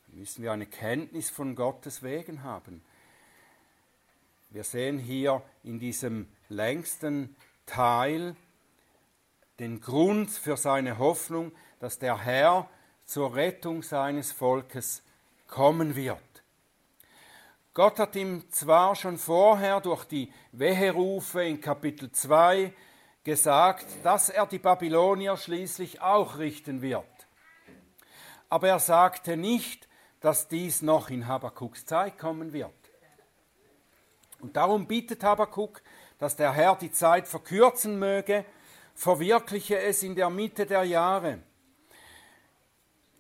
müssen 0.09 0.43
wir 0.43 0.51
eine 0.51 0.67
Kenntnis 0.67 1.31
von 1.31 1.55
Gottes 1.55 2.03
Wegen 2.03 2.43
haben. 2.43 2.83
Wir 4.51 4.65
sehen 4.65 4.99
hier 4.99 5.41
in 5.63 5.79
diesem 5.79 6.27
längsten 6.49 7.37
Teil 7.65 8.35
den 9.61 9.81
Grund 9.81 10.29
für 10.29 10.57
seine 10.57 10.99
Hoffnung, 10.99 11.53
dass 11.79 12.01
der 12.01 12.25
Herr 12.25 12.69
zur 13.05 13.37
Rettung 13.37 13.85
seines 13.85 14.33
Volkes 14.33 15.05
kommen 15.47 15.95
wird. 15.95 16.19
Gott 17.75 17.99
hat 17.99 18.17
ihm 18.17 18.51
zwar 18.51 18.95
schon 18.95 19.17
vorher 19.17 19.81
durch 19.81 20.05
die 20.05 20.31
Weherufe 20.53 21.43
in 21.43 21.59
Kapitel 21.59 22.13
2 22.13 22.71
gesagt, 23.25 23.87
dass 24.03 24.29
er 24.29 24.47
die 24.47 24.59
Babylonier 24.59 25.39
schließlich 25.39 26.03
auch 26.03 26.37
richten 26.37 26.83
wird. 26.83 27.07
Aber 28.51 28.69
er 28.69 28.79
sagte 28.79 29.39
nicht, 29.39 29.89
dass 30.21 30.49
dies 30.49 30.83
noch 30.83 31.09
in 31.09 31.27
Habakuks 31.27 31.87
Zeit 31.87 32.19
kommen 32.19 32.53
wird. 32.53 32.75
Und 34.41 34.55
darum 34.55 34.87
bittet 34.87 35.25
Habakuk, 35.25 35.81
dass 36.19 36.37
der 36.37 36.53
Herr 36.53 36.77
die 36.77 36.93
Zeit 36.93 37.27
verkürzen 37.27 37.99
möge, 37.99 38.45
verwirkliche 38.95 39.79
es 39.79 40.03
in 40.03 40.15
der 40.15 40.29
Mitte 40.29 40.67
der 40.67 40.85
Jahre. 40.85 41.39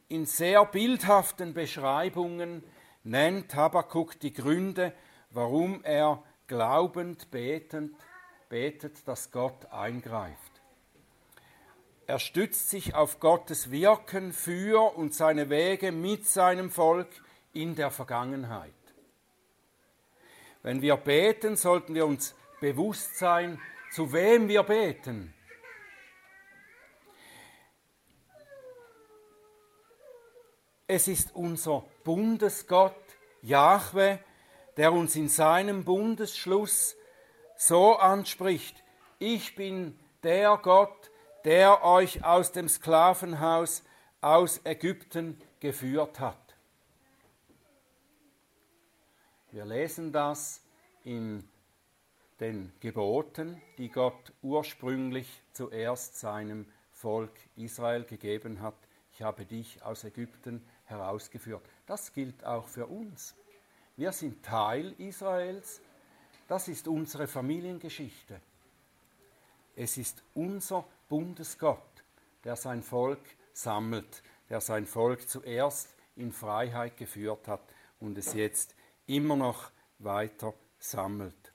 In 0.08 0.26
sehr 0.26 0.66
bildhaften 0.66 1.54
Beschreibungen 1.54 2.62
nennt 3.04 3.54
Habakuk 3.54 4.18
die 4.20 4.32
Gründe, 4.32 4.92
warum 5.30 5.82
er 5.84 6.22
glaubend 6.46 7.30
betend 7.30 7.96
betet, 8.48 9.06
dass 9.08 9.30
Gott 9.30 9.66
eingreift. 9.72 10.52
Er 12.06 12.18
stützt 12.18 12.68
sich 12.68 12.94
auf 12.94 13.20
Gottes 13.20 13.70
Wirken 13.70 14.32
für 14.32 14.96
und 14.96 15.14
seine 15.14 15.48
Wege 15.48 15.92
mit 15.92 16.26
seinem 16.26 16.70
Volk 16.70 17.08
in 17.52 17.74
der 17.74 17.90
Vergangenheit. 17.90 18.72
Wenn 20.62 20.82
wir 20.82 20.96
beten, 20.96 21.56
sollten 21.56 21.94
wir 21.94 22.06
uns 22.06 22.34
bewusst 22.60 23.18
sein, 23.18 23.60
zu 23.92 24.12
wem 24.12 24.48
wir 24.48 24.62
beten. 24.62 25.34
Es 30.86 31.08
ist 31.08 31.34
unser 31.34 31.84
Bundesgott, 32.04 32.94
Jahwe, 33.42 34.18
der 34.76 34.92
uns 34.92 35.16
in 35.16 35.28
seinem 35.28 35.84
Bundesschluss 35.84 36.96
so 37.56 37.96
anspricht, 37.96 38.82
ich 39.18 39.54
bin 39.54 39.98
der 40.22 40.56
Gott, 40.56 41.10
der 41.44 41.84
euch 41.84 42.24
aus 42.24 42.52
dem 42.52 42.68
Sklavenhaus 42.68 43.82
aus 44.20 44.60
Ägypten 44.64 45.40
geführt 45.60 46.20
hat. 46.20 46.38
Wir 49.50 49.64
lesen 49.64 50.12
das 50.12 50.62
in 51.04 51.48
den 52.40 52.72
Geboten, 52.80 53.60
die 53.78 53.90
Gott 53.90 54.32
ursprünglich 54.42 55.42
zuerst 55.52 56.18
seinem 56.18 56.66
Volk 56.90 57.32
Israel 57.56 58.04
gegeben 58.04 58.60
hat. 58.60 58.74
Ich 59.12 59.22
habe 59.22 59.44
dich 59.44 59.82
aus 59.84 60.04
Ägypten 60.04 60.66
herausgeführt. 60.92 61.62
Das 61.86 62.12
gilt 62.12 62.44
auch 62.44 62.68
für 62.68 62.86
uns. 62.86 63.34
Wir 63.96 64.12
sind 64.12 64.44
Teil 64.44 64.94
Israels. 64.98 65.80
Das 66.46 66.68
ist 66.68 66.86
unsere 66.86 67.26
Familiengeschichte. 67.26 68.40
Es 69.74 69.96
ist 69.96 70.22
unser 70.34 70.84
Bundesgott, 71.08 72.04
der 72.44 72.56
sein 72.56 72.82
Volk 72.82 73.20
sammelt, 73.52 74.22
der 74.48 74.60
sein 74.60 74.86
Volk 74.86 75.28
zuerst 75.28 75.88
in 76.16 76.30
Freiheit 76.30 76.96
geführt 76.96 77.48
hat 77.48 77.62
und 78.00 78.18
es 78.18 78.34
jetzt 78.34 78.74
immer 79.06 79.36
noch 79.36 79.70
weiter 79.98 80.54
sammelt. 80.78 81.52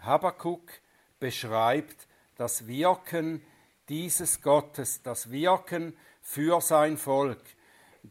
Habakuk 0.00 0.70
beschreibt 1.18 2.08
das 2.36 2.66
Wirken 2.66 3.42
dieses 3.88 4.40
Gottes, 4.42 5.02
das 5.02 5.30
Wirken 5.30 5.96
für 6.20 6.60
sein 6.60 6.96
Volk. 6.96 7.42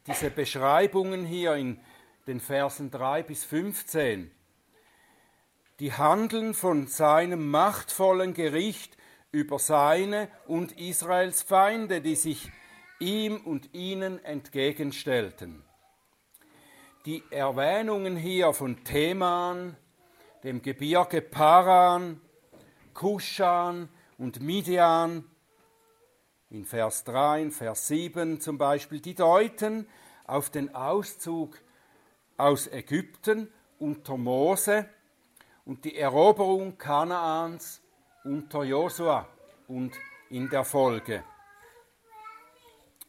Diese 0.07 0.31
Beschreibungen 0.31 1.23
hier 1.23 1.53
in 1.53 1.79
den 2.25 2.39
Versen 2.39 2.89
3 2.89 3.21
bis 3.21 3.43
15, 3.43 4.31
die 5.79 5.93
handeln 5.93 6.55
von 6.55 6.87
seinem 6.87 7.51
machtvollen 7.51 8.33
Gericht 8.33 8.97
über 9.31 9.59
seine 9.59 10.29
und 10.47 10.71
Israels 10.79 11.43
Feinde, 11.43 12.01
die 12.01 12.15
sich 12.15 12.51
ihm 12.99 13.37
und 13.37 13.73
ihnen 13.75 14.23
entgegenstellten. 14.25 15.63
Die 17.05 17.21
Erwähnungen 17.29 18.17
hier 18.17 18.51
von 18.53 18.83
Theman, 18.83 19.77
dem 20.43 20.63
Gebirge 20.63 21.21
Paran, 21.21 22.19
Kuschan 22.95 23.89
und 24.17 24.41
Midian, 24.41 25.23
in 26.53 26.65
Vers 26.65 27.03
3, 27.05 27.49
Vers 27.49 27.87
7 27.87 28.39
zum 28.39 28.59
Beispiel, 28.59 28.99
die 28.99 29.15
deuten 29.15 29.87
auf 30.25 30.51
den 30.51 30.73
Auszug 30.75 31.59
aus 32.37 32.67
Ägypten 32.67 33.51
unter 33.79 34.17
Mose 34.17 34.87
und 35.65 35.83
die 35.83 35.97
Eroberung 35.97 36.77
Kanaans 36.77 37.81
unter 38.23 38.63
Josua 38.63 39.27
und 39.67 39.93
in 40.29 40.47
der 40.49 40.63
Folge. 40.63 41.23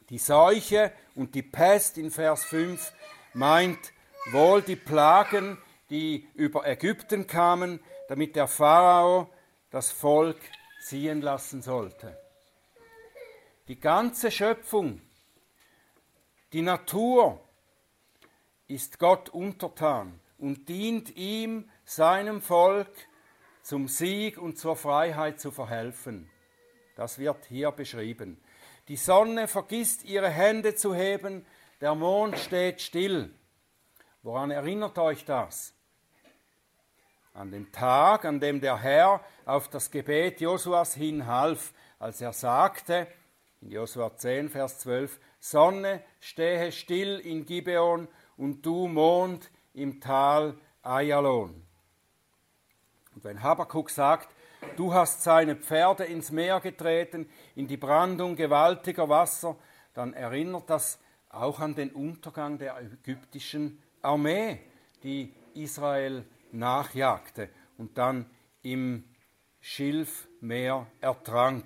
Die 0.09 0.17
Seuche 0.17 0.91
und 1.13 1.35
die 1.35 1.43
Pest 1.43 1.99
in 1.99 2.09
Vers 2.09 2.45
5 2.45 2.93
meint 3.33 3.93
wohl 4.31 4.63
die 4.63 4.75
Plagen, 4.75 5.59
die 5.91 6.27
über 6.33 6.67
Ägypten 6.67 7.27
kamen, 7.27 7.79
damit 8.07 8.35
der 8.35 8.47
Pharao 8.47 9.29
das 9.69 9.91
Volk 9.91 10.39
ziehen 10.81 11.21
lassen 11.21 11.61
sollte. 11.61 12.24
Die 13.67 13.79
ganze 13.79 14.29
Schöpfung, 14.29 15.01
die 16.53 16.61
Natur 16.61 17.43
ist 18.67 18.99
Gott 18.99 19.29
untertan 19.29 20.19
und 20.37 20.69
dient 20.69 21.15
ihm, 21.15 21.67
seinem 21.83 22.43
Volk, 22.43 22.91
zum 23.63 23.87
Sieg 23.87 24.37
und 24.37 24.59
zur 24.59 24.75
Freiheit 24.75 25.39
zu 25.39 25.49
verhelfen. 25.49 26.29
Das 26.95 27.17
wird 27.17 27.43
hier 27.45 27.71
beschrieben. 27.71 28.39
Die 28.87 28.97
Sonne 28.97 29.47
vergisst 29.47 30.03
ihre 30.05 30.29
Hände 30.29 30.75
zu 30.75 30.93
heben, 30.93 31.43
der 31.81 31.95
Mond 31.95 32.37
steht 32.37 32.81
still. 32.81 33.33
Woran 34.21 34.51
erinnert 34.51 34.99
euch 34.99 35.25
das? 35.25 35.73
An 37.33 37.49
den 37.49 37.71
Tag, 37.71 38.25
an 38.25 38.39
dem 38.39 38.61
der 38.61 38.77
Herr 38.77 39.21
auf 39.43 39.69
das 39.69 39.89
Gebet 39.89 40.39
Josuas 40.39 40.93
hin 40.93 41.25
half, 41.25 41.73
als 41.97 42.21
er 42.21 42.31
sagte, 42.31 43.07
in 43.61 43.71
Josua 43.71 44.15
10, 44.15 44.49
Vers 44.49 44.79
12, 44.79 45.19
Sonne, 45.39 46.03
stehe 46.19 46.71
still 46.71 47.19
in 47.19 47.45
Gibeon 47.45 48.07
und 48.37 48.65
du 48.65 48.87
Mond 48.87 49.49
im 49.73 49.99
Tal 49.99 50.55
Ayalon. 50.81 51.65
Und 53.15 53.23
wenn 53.23 53.41
Habakuk 53.41 53.89
sagt, 53.89 54.35
du 54.75 54.93
hast 54.93 55.23
seine 55.23 55.55
Pferde 55.55 56.03
ins 56.03 56.31
Meer 56.31 56.59
getreten, 56.59 57.29
in 57.55 57.67
die 57.67 57.77
Brandung 57.77 58.35
gewaltiger 58.35 59.09
Wasser, 59.09 59.55
dann 59.93 60.13
erinnert 60.13 60.69
das 60.69 60.99
auch 61.29 61.59
an 61.59 61.75
den 61.75 61.91
Untergang 61.91 62.57
der 62.57 62.79
ägyptischen 62.81 63.81
Armee, 64.01 64.59
die 65.03 65.33
Israel 65.53 66.25
nachjagte 66.51 67.49
und 67.77 67.97
dann 67.97 68.29
im 68.61 69.03
Schilfmeer 69.59 70.87
ertrank. 71.01 71.65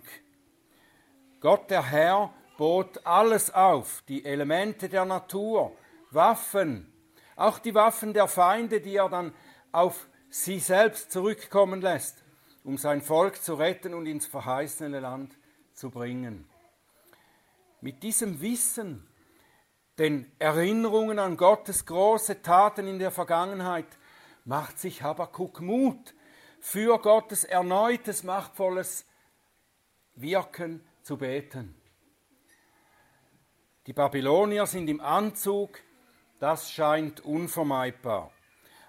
Gott 1.42 1.70
der 1.70 1.84
Herr 1.84 2.34
bot 2.58 3.06
alles 3.06 3.54
auf, 3.54 4.04
die 4.08 4.26
Elemente 4.26 4.90
der 4.90 5.06
Natur, 5.06 5.76
Waffen, 6.12 6.92
auch 7.38 7.60
die 7.60 7.74
Waffen 7.74 8.14
der 8.14 8.28
Feinde, 8.28 8.82
die 8.82 8.96
er 8.96 9.08
dann 9.08 9.34
auf 9.72 10.08
sie 10.30 10.60
selbst 10.60 11.12
zurückkommen 11.12 11.82
lässt, 11.82 12.24
um 12.66 12.78
sein 12.78 13.02
Volk 13.02 13.42
zu 13.42 13.54
retten 13.54 13.94
und 13.94 14.06
ins 14.06 14.28
verheißene 14.28 15.00
Land 15.00 15.38
zu 15.74 15.90
bringen. 15.90 16.50
Mit 17.80 18.04
diesem 18.04 18.42
Wissen, 18.42 19.08
den 19.98 20.30
Erinnerungen 20.40 21.20
an 21.20 21.38
Gottes 21.38 21.86
große 21.86 22.42
Taten 22.42 22.88
in 22.88 23.00
der 23.00 23.12
Vergangenheit, 23.12 23.88
macht 24.44 24.80
sich 24.80 25.02
Habakkuk 25.02 25.62
Mut, 25.62 26.14
für 26.60 27.00
Gottes 27.00 27.46
erneutes 27.46 28.24
machtvolles 28.24 29.06
Wirken 30.16 30.84
zu 31.10 31.18
beten. 31.18 31.74
Die 33.88 33.94
Babylonier 33.94 34.68
sind 34.68 34.88
im 34.88 35.02
Anzug, 35.02 35.80
das 36.40 36.72
scheint 36.72 37.22
unvermeidbar. 37.22 38.32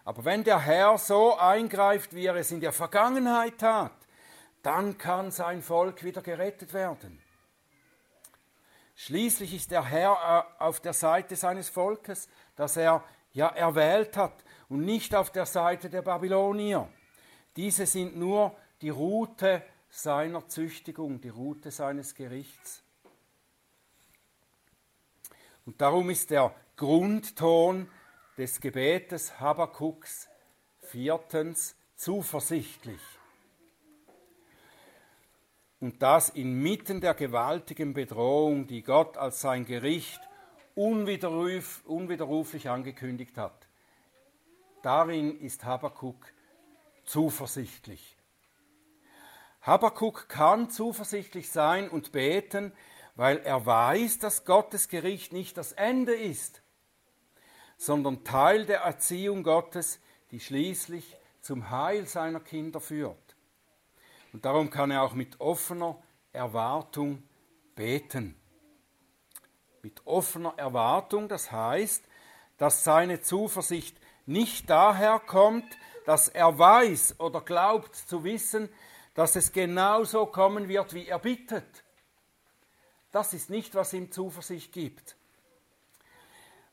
Aber 0.05 0.27
wenn 0.27 0.45
der 0.45 0.61
Herr 0.61 0.99
so 0.99 1.39
eingreift, 1.39 2.15
wie 2.15 2.27
er 2.27 2.35
es 2.35 2.53
in 2.53 2.61
der 2.61 2.73
Vergangenheit 2.73 3.57
tat, 3.57 3.97
dann 4.63 4.99
kann 4.99 5.31
sein 5.31 5.63
Volk 5.63 6.05
wieder 6.05 6.21
gerettet 6.21 6.75
werden. 6.75 7.23
Schließlich 8.97 9.55
ist 9.55 9.71
der 9.71 9.87
Herr 9.87 10.45
äh, 10.59 10.63
auf 10.63 10.81
der 10.81 10.93
Seite 10.93 11.37
seines 11.37 11.71
Volkes, 11.71 12.29
das 12.55 12.77
er 12.77 13.03
ja 13.33 13.49
erwählt 13.49 14.19
hat, 14.19 14.45
und 14.69 14.85
nicht 14.85 15.15
auf 15.15 15.31
der 15.31 15.47
Seite 15.47 15.89
der 15.89 16.03
Babylonier. 16.03 16.87
Diese 17.57 17.87
sind 17.87 18.15
nur 18.15 18.55
die 18.83 18.91
Route 18.91 19.63
seiner 19.91 20.49
Züchtigung, 20.49 21.21
die 21.21 21.29
Route 21.29 21.71
seines 21.71 22.15
Gerichts. 22.15 22.83
Und 25.67 25.81
darum 25.81 26.11
ist 26.11 26.31
der 26.31 26.55
Grundton 26.77 27.89
des 28.39 28.61
Gebetes 28.61 29.39
Habakuks 29.39 30.29
viertens 30.81 31.77
zuversichtlich. 31.97 33.01
Und 35.81 36.03
das 36.03 36.29
inmitten 36.31 37.01
der 37.01 37.15
gewaltigen 37.15 37.95
Bedrohung, 37.95 38.67
die 38.67 38.83
Gott 38.83 39.17
als 39.17 39.41
sein 39.41 39.65
Gericht 39.65 40.21
unwiderruf, 40.75 41.83
unwiderruflich 41.87 42.69
angekündigt 42.69 43.37
hat. 43.37 43.67
Darin 44.83 45.41
ist 45.41 45.65
Habakuk 45.65 46.27
zuversichtlich. 47.05 48.17
Habakuk 49.71 50.29
kann 50.29 50.69
zuversichtlich 50.69 51.49
sein 51.49 51.89
und 51.89 52.11
beten, 52.11 52.73
weil 53.15 53.39
er 53.39 53.65
weiß, 53.65 54.19
dass 54.19 54.45
Gottes 54.45 54.89
Gericht 54.89 55.33
nicht 55.33 55.57
das 55.57 55.71
Ende 55.71 56.13
ist, 56.13 56.65
sondern 57.77 58.25
Teil 58.25 58.67
der 58.67 58.81
Erziehung 58.81 59.45
Gottes, 59.45 60.01
die 60.33 60.41
schließlich 60.41 61.17
zum 61.41 61.71
Heil 61.71 62.09
seiner 62.09 62.41
Kinder 62.41 62.81
führt. 62.81 63.37
Und 64.33 64.45
darum 64.45 64.71
kann 64.71 64.91
er 64.91 65.05
auch 65.05 65.15
mit 65.15 65.41
offener 65.41 66.03
Erwartung 66.33 67.23
beten. 67.77 68.35
Mit 69.83 70.05
offener 70.05 70.55
Erwartung, 70.57 71.29
das 71.29 71.53
heißt, 71.53 72.03
dass 72.59 72.83
seine 72.83 73.21
Zuversicht 73.21 73.97
nicht 74.27 74.69
daher 74.69 75.21
kommt, 75.21 75.79
dass 76.07 76.29
er 76.29 76.59
weiß 76.59 77.21
oder 77.21 77.41
glaubt 77.41 77.95
zu 77.95 78.25
wissen, 78.25 78.69
dass 79.21 79.37
es 79.37 79.53
genauso 79.53 80.25
kommen 80.25 80.67
wird, 80.67 80.95
wie 80.95 81.07
er 81.07 81.19
bittet. 81.19 81.85
Das 83.13 83.35
ist 83.35 83.51
nicht, 83.51 83.75
was 83.75 83.93
ihm 83.93 84.11
Zuversicht 84.11 84.73
gibt. 84.73 85.15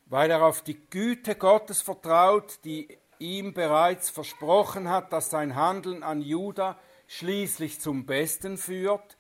Weil 0.06 0.32
er 0.32 0.46
auf 0.46 0.62
die 0.62 0.80
Güte 0.90 1.36
Gottes 1.36 1.82
vertraut, 1.82 2.60
die 2.64 2.98
ihm 3.20 3.54
bereits 3.54 4.10
versprochen 4.10 4.90
hat, 4.90 5.12
dass 5.12 5.30
sein 5.30 5.56
Handeln 5.58 6.04
an 6.04 6.22
Juda 6.22 6.80
schließlich 7.08 7.82
zum 7.82 8.06
Besten 8.06 8.58
führt, 8.58 9.18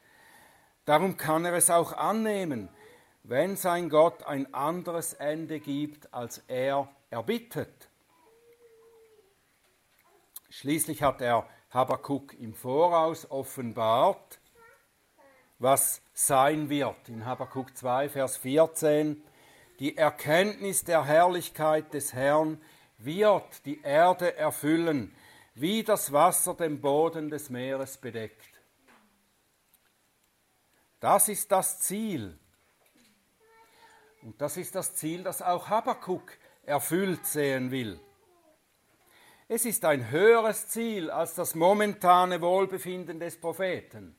darum 0.86 1.18
kann 1.18 1.44
er 1.44 1.54
es 1.56 1.70
auch 1.70 1.92
annehmen, 1.92 2.70
wenn 3.24 3.58
sein 3.58 3.90
Gott 3.90 4.24
ein 4.24 4.54
anderes 4.54 5.12
Ende 5.12 5.60
gibt, 5.60 6.14
als 6.14 6.42
er 6.48 6.88
erbittet. 7.10 7.90
Schließlich 10.50 11.04
hat 11.04 11.20
er 11.20 11.46
Habakkuk 11.70 12.34
im 12.40 12.54
Voraus 12.54 13.30
offenbart, 13.30 14.40
was 15.60 16.02
sein 16.14 16.70
wird. 16.70 17.10
In 17.10 17.26
Habakkuk 17.26 17.76
2, 17.76 18.10
Vers 18.10 18.38
14, 18.38 19.22
die 19.80 19.98
Erkenntnis 19.98 20.84
der 20.84 21.06
Herrlichkeit 21.06 21.94
des 21.94 22.14
Herrn 22.14 22.62
wird 22.98 23.66
die 23.66 23.82
Erde 23.82 24.36
erfüllen, 24.38 25.14
wie 25.56 25.84
das 25.84 26.12
Wasser 26.12 26.54
den 26.54 26.82
Boden 26.82 27.30
des 27.30 27.50
Meeres 27.50 27.98
bedeckt. 27.98 28.48
Das 31.00 31.30
ist 31.30 31.52
das 31.52 31.80
Ziel. 31.80 32.38
Und 34.24 34.42
das 34.42 34.58
ist 34.58 34.74
das 34.74 34.96
Ziel, 34.96 35.24
das 35.24 35.42
auch 35.42 35.70
Habakkuk 35.70 36.38
erfüllt 36.64 37.26
sehen 37.26 37.72
will. 37.72 38.00
Es 39.50 39.66
ist 39.66 39.86
ein 39.86 40.12
höheres 40.12 40.68
Ziel 40.68 41.10
als 41.10 41.36
das 41.36 41.56
momentane 41.56 42.42
Wohlbefinden 42.42 43.20
des 43.20 43.40
Propheten. 43.40 44.16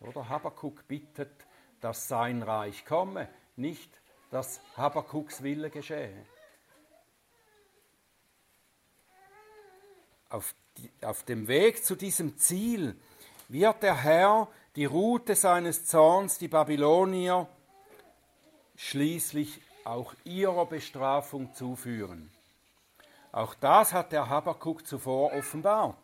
Oder 0.00 0.28
Habakkuk 0.28 0.88
bittet, 0.88 1.46
dass 1.80 2.08
sein 2.08 2.42
Reich 2.42 2.84
komme, 2.84 3.28
nicht 3.56 4.00
dass 4.30 4.60
Habakkuks 4.76 5.42
Wille 5.42 5.70
geschehe. 5.70 6.26
Auf, 10.28 10.54
die, 10.76 10.90
auf 11.04 11.24
dem 11.24 11.48
Weg 11.48 11.84
zu 11.84 11.96
diesem 11.96 12.38
Ziel 12.38 12.96
wird 13.48 13.82
der 13.82 13.96
Herr 13.96 14.48
die 14.76 14.84
Route 14.84 15.34
seines 15.34 15.86
Zorns, 15.86 16.38
die 16.38 16.46
Babylonier, 16.46 17.48
schließlich 18.76 19.60
auch 19.84 20.14
ihrer 20.24 20.66
Bestrafung 20.66 21.52
zuführen. 21.54 22.30
Auch 23.32 23.54
das 23.54 23.92
hat 23.92 24.12
der 24.12 24.28
Habakkuk 24.28 24.86
zuvor 24.86 25.32
offenbart. 25.32 25.96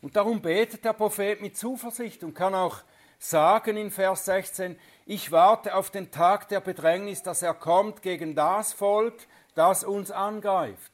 Und 0.00 0.16
darum 0.16 0.42
betet 0.42 0.84
der 0.84 0.92
Prophet 0.92 1.40
mit 1.40 1.56
Zuversicht 1.56 2.24
und 2.24 2.34
kann 2.34 2.54
auch 2.54 2.82
sagen 3.18 3.76
in 3.76 3.90
Vers 3.90 4.26
16, 4.26 4.78
ich 5.06 5.32
warte 5.32 5.74
auf 5.74 5.90
den 5.90 6.10
Tag 6.10 6.48
der 6.48 6.60
Bedrängnis, 6.60 7.22
dass 7.22 7.42
er 7.42 7.54
kommt 7.54 8.02
gegen 8.02 8.34
das 8.34 8.72
Volk, 8.72 9.14
das 9.54 9.84
uns 9.84 10.10
angreift. 10.10 10.92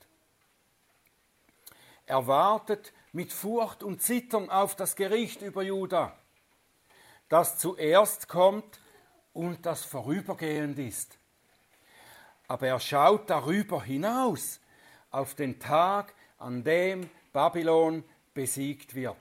Er 2.07 2.27
wartet 2.27 2.93
mit 3.13 3.33
Furcht 3.33 3.83
und 3.83 4.03
Zittern 4.03 4.51
auf 4.51 4.77
das 4.77 4.95
Gericht 4.95 5.43
über 5.43 5.63
Juda, 5.63 6.13
das 7.29 7.59
zuerst 7.59 8.29
kommt 8.29 8.81
und 9.33 9.65
das 9.67 9.85
vorübergehend 9.85 10.79
ist. 10.79 11.19
Aber 12.47 12.67
er 12.67 12.81
schaut 12.81 13.31
darüber 13.31 13.83
hinaus 13.83 14.61
auf 15.11 15.35
den 15.35 15.59
Tag, 15.59 16.15
an 16.39 16.65
dem 16.65 17.09
Babylon 17.33 18.05
besiegt 18.35 18.95
wird. 18.95 19.17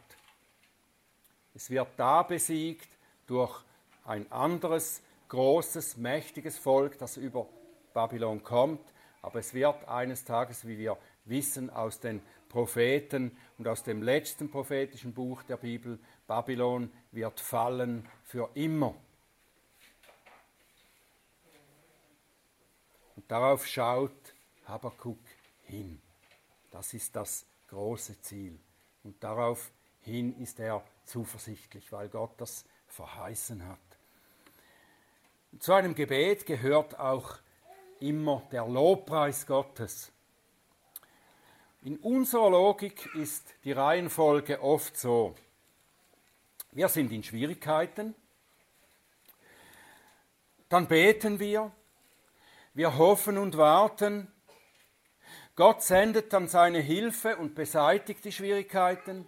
Es 1.54 1.70
wird 1.70 1.90
da 1.98 2.24
besiegt 2.24 2.88
durch 3.28 3.64
ein 4.06 4.32
anderes, 4.32 5.02
großes, 5.28 5.98
mächtiges 5.98 6.58
Volk, 6.58 6.98
das 6.98 7.18
über 7.18 7.48
Babylon 7.94 8.44
kommt, 8.44 8.82
aber 9.22 9.40
es 9.40 9.54
wird 9.54 9.88
eines 9.88 10.24
Tages, 10.24 10.66
wie 10.68 10.78
wir 10.78 10.98
wissen 11.26 11.70
aus 11.70 12.00
den 12.00 12.22
Propheten 12.48 13.38
und 13.58 13.68
aus 13.68 13.84
dem 13.84 14.02
letzten 14.02 14.50
prophetischen 14.50 15.14
Buch 15.14 15.44
der 15.44 15.58
Bibel, 15.58 16.00
Babylon 16.26 16.92
wird 17.12 17.40
fallen 17.40 18.08
für 18.24 18.50
immer. 18.56 18.96
Und 23.16 23.30
darauf 23.30 23.68
schaut 23.68 24.34
Habakkuk 24.66 25.20
hin. 25.70 26.02
Das 26.72 26.94
ist 26.94 27.16
das 27.16 27.46
große 27.68 28.22
Ziel. 28.22 28.60
Und 29.04 29.24
darauf 29.24 29.72
hin 30.02 30.40
ist 30.42 30.60
er 30.60 30.84
zuversichtlich, 31.06 31.92
weil 31.92 32.10
Gott 32.10 32.32
das 32.38 32.66
verheißen 32.88 33.68
hat. 33.68 33.80
Zu 35.60 35.74
einem 35.74 35.96
Gebet 35.96 36.46
gehört 36.46 37.00
auch 37.00 37.38
immer 38.00 38.44
der 38.52 38.68
Lobpreis 38.68 39.46
Gottes. 39.46 40.12
In 41.82 41.98
unserer 41.98 42.50
Logik 42.50 43.14
ist 43.16 43.54
die 43.64 43.72
Reihenfolge 43.72 44.62
oft 44.62 44.98
so. 44.98 45.36
Wir 46.72 46.88
sind 46.88 47.12
in 47.12 47.24
Schwierigkeiten, 47.24 48.14
dann 50.68 50.88
beten 50.88 51.40
wir, 51.40 51.72
wir 52.76 52.98
hoffen 52.98 53.40
und 53.40 53.58
warten, 53.58 54.32
Gott 55.60 55.84
sendet 55.84 56.32
dann 56.32 56.48
seine 56.48 56.80
Hilfe 56.80 57.36
und 57.36 57.54
beseitigt 57.54 58.24
die 58.24 58.32
Schwierigkeiten 58.32 59.28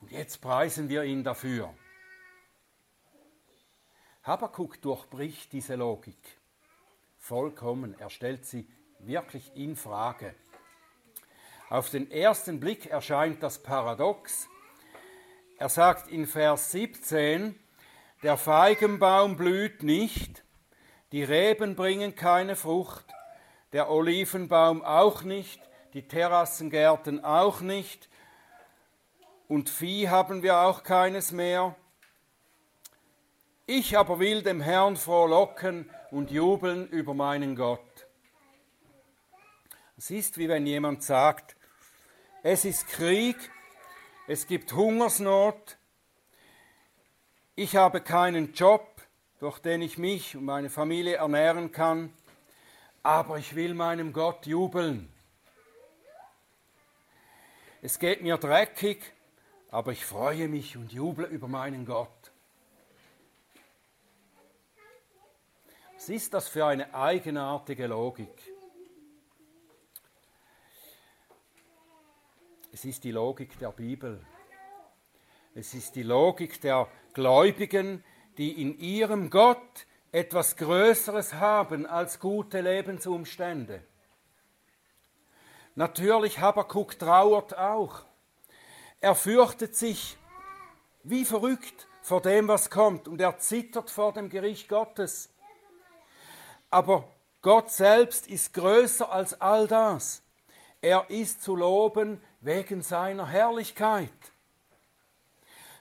und 0.00 0.12
jetzt 0.12 0.40
preisen 0.40 0.88
wir 0.88 1.02
ihn 1.02 1.24
dafür. 1.24 1.74
Habakuk 4.22 4.80
durchbricht 4.80 5.52
diese 5.52 5.74
Logik 5.74 6.38
vollkommen, 7.18 7.96
er 7.98 8.08
stellt 8.08 8.46
sie 8.46 8.68
wirklich 9.00 9.50
in 9.56 9.74
Frage. 9.74 10.32
Auf 11.70 11.90
den 11.90 12.08
ersten 12.08 12.60
Blick 12.60 12.86
erscheint 12.86 13.42
das 13.42 13.60
paradox. 13.60 14.46
Er 15.56 15.70
sagt 15.70 16.08
in 16.08 16.28
Vers 16.28 16.70
17, 16.70 17.58
der 18.22 18.36
Feigenbaum 18.36 19.36
blüht 19.36 19.82
nicht, 19.82 20.44
die 21.10 21.24
Reben 21.24 21.74
bringen 21.74 22.14
keine 22.14 22.54
Frucht, 22.54 23.12
der 23.72 23.90
Olivenbaum 23.90 24.82
auch 24.82 25.22
nicht, 25.22 25.60
die 25.94 26.06
Terrassengärten 26.06 27.24
auch 27.24 27.60
nicht, 27.60 28.08
und 29.48 29.70
Vieh 29.70 30.10
haben 30.10 30.42
wir 30.42 30.58
auch 30.58 30.82
keines 30.82 31.32
mehr. 31.32 31.74
Ich 33.66 33.96
aber 33.96 34.18
will 34.18 34.42
dem 34.42 34.60
Herrn 34.60 34.96
frohlocken 34.96 35.90
und 36.10 36.30
jubeln 36.30 36.86
über 36.88 37.14
meinen 37.14 37.56
Gott. 37.56 38.06
Es 39.96 40.10
ist 40.10 40.38
wie 40.38 40.48
wenn 40.48 40.66
jemand 40.66 41.02
sagt, 41.02 41.56
es 42.42 42.64
ist 42.64 42.88
Krieg, 42.88 43.36
es 44.26 44.46
gibt 44.46 44.72
Hungersnot, 44.72 45.78
ich 47.56 47.74
habe 47.74 48.00
keinen 48.00 48.52
Job, 48.52 49.02
durch 49.40 49.58
den 49.58 49.82
ich 49.82 49.98
mich 49.98 50.36
und 50.36 50.44
meine 50.44 50.70
Familie 50.70 51.16
ernähren 51.16 51.72
kann, 51.72 52.12
aber 53.08 53.38
ich 53.38 53.54
will 53.54 53.72
meinem 53.72 54.12
Gott 54.12 54.46
jubeln. 54.46 55.10
Es 57.80 57.98
geht 57.98 58.20
mir 58.20 58.36
dreckig, 58.36 59.02
aber 59.70 59.92
ich 59.92 60.04
freue 60.04 60.46
mich 60.46 60.76
und 60.76 60.92
juble 60.92 61.24
über 61.24 61.48
meinen 61.48 61.86
Gott. 61.86 62.32
Was 65.94 66.10
ist 66.10 66.34
das 66.34 66.48
für 66.48 66.66
eine 66.66 66.94
eigenartige 66.94 67.86
Logik? 67.86 68.52
Es 72.72 72.84
ist 72.84 73.04
die 73.04 73.12
Logik 73.12 73.58
der 73.58 73.72
Bibel. 73.72 74.22
Es 75.54 75.72
ist 75.72 75.96
die 75.96 76.02
Logik 76.02 76.60
der 76.60 76.86
Gläubigen, 77.14 78.04
die 78.36 78.60
in 78.60 78.78
ihrem 78.78 79.30
Gott 79.30 79.86
etwas 80.12 80.56
Größeres 80.56 81.34
haben 81.34 81.86
als 81.86 82.18
gute 82.18 82.60
Lebensumstände. 82.60 83.82
Natürlich, 85.74 86.40
Habakuk 86.40 86.98
trauert 86.98 87.56
auch. 87.56 88.04
Er 89.00 89.14
fürchtet 89.14 89.76
sich 89.76 90.16
wie 91.04 91.24
verrückt 91.24 91.86
vor 92.02 92.20
dem, 92.20 92.48
was 92.48 92.70
kommt, 92.70 93.06
und 93.06 93.20
er 93.20 93.38
zittert 93.38 93.90
vor 93.90 94.12
dem 94.12 94.28
Gericht 94.28 94.68
Gottes. 94.68 95.30
Aber 96.70 97.08
Gott 97.42 97.70
selbst 97.70 98.26
ist 98.26 98.54
größer 98.54 99.10
als 99.12 99.40
all 99.40 99.68
das. 99.68 100.22
Er 100.80 101.10
ist 101.10 101.42
zu 101.42 101.54
loben 101.54 102.20
wegen 102.40 102.82
seiner 102.82 103.26
Herrlichkeit. 103.26 104.10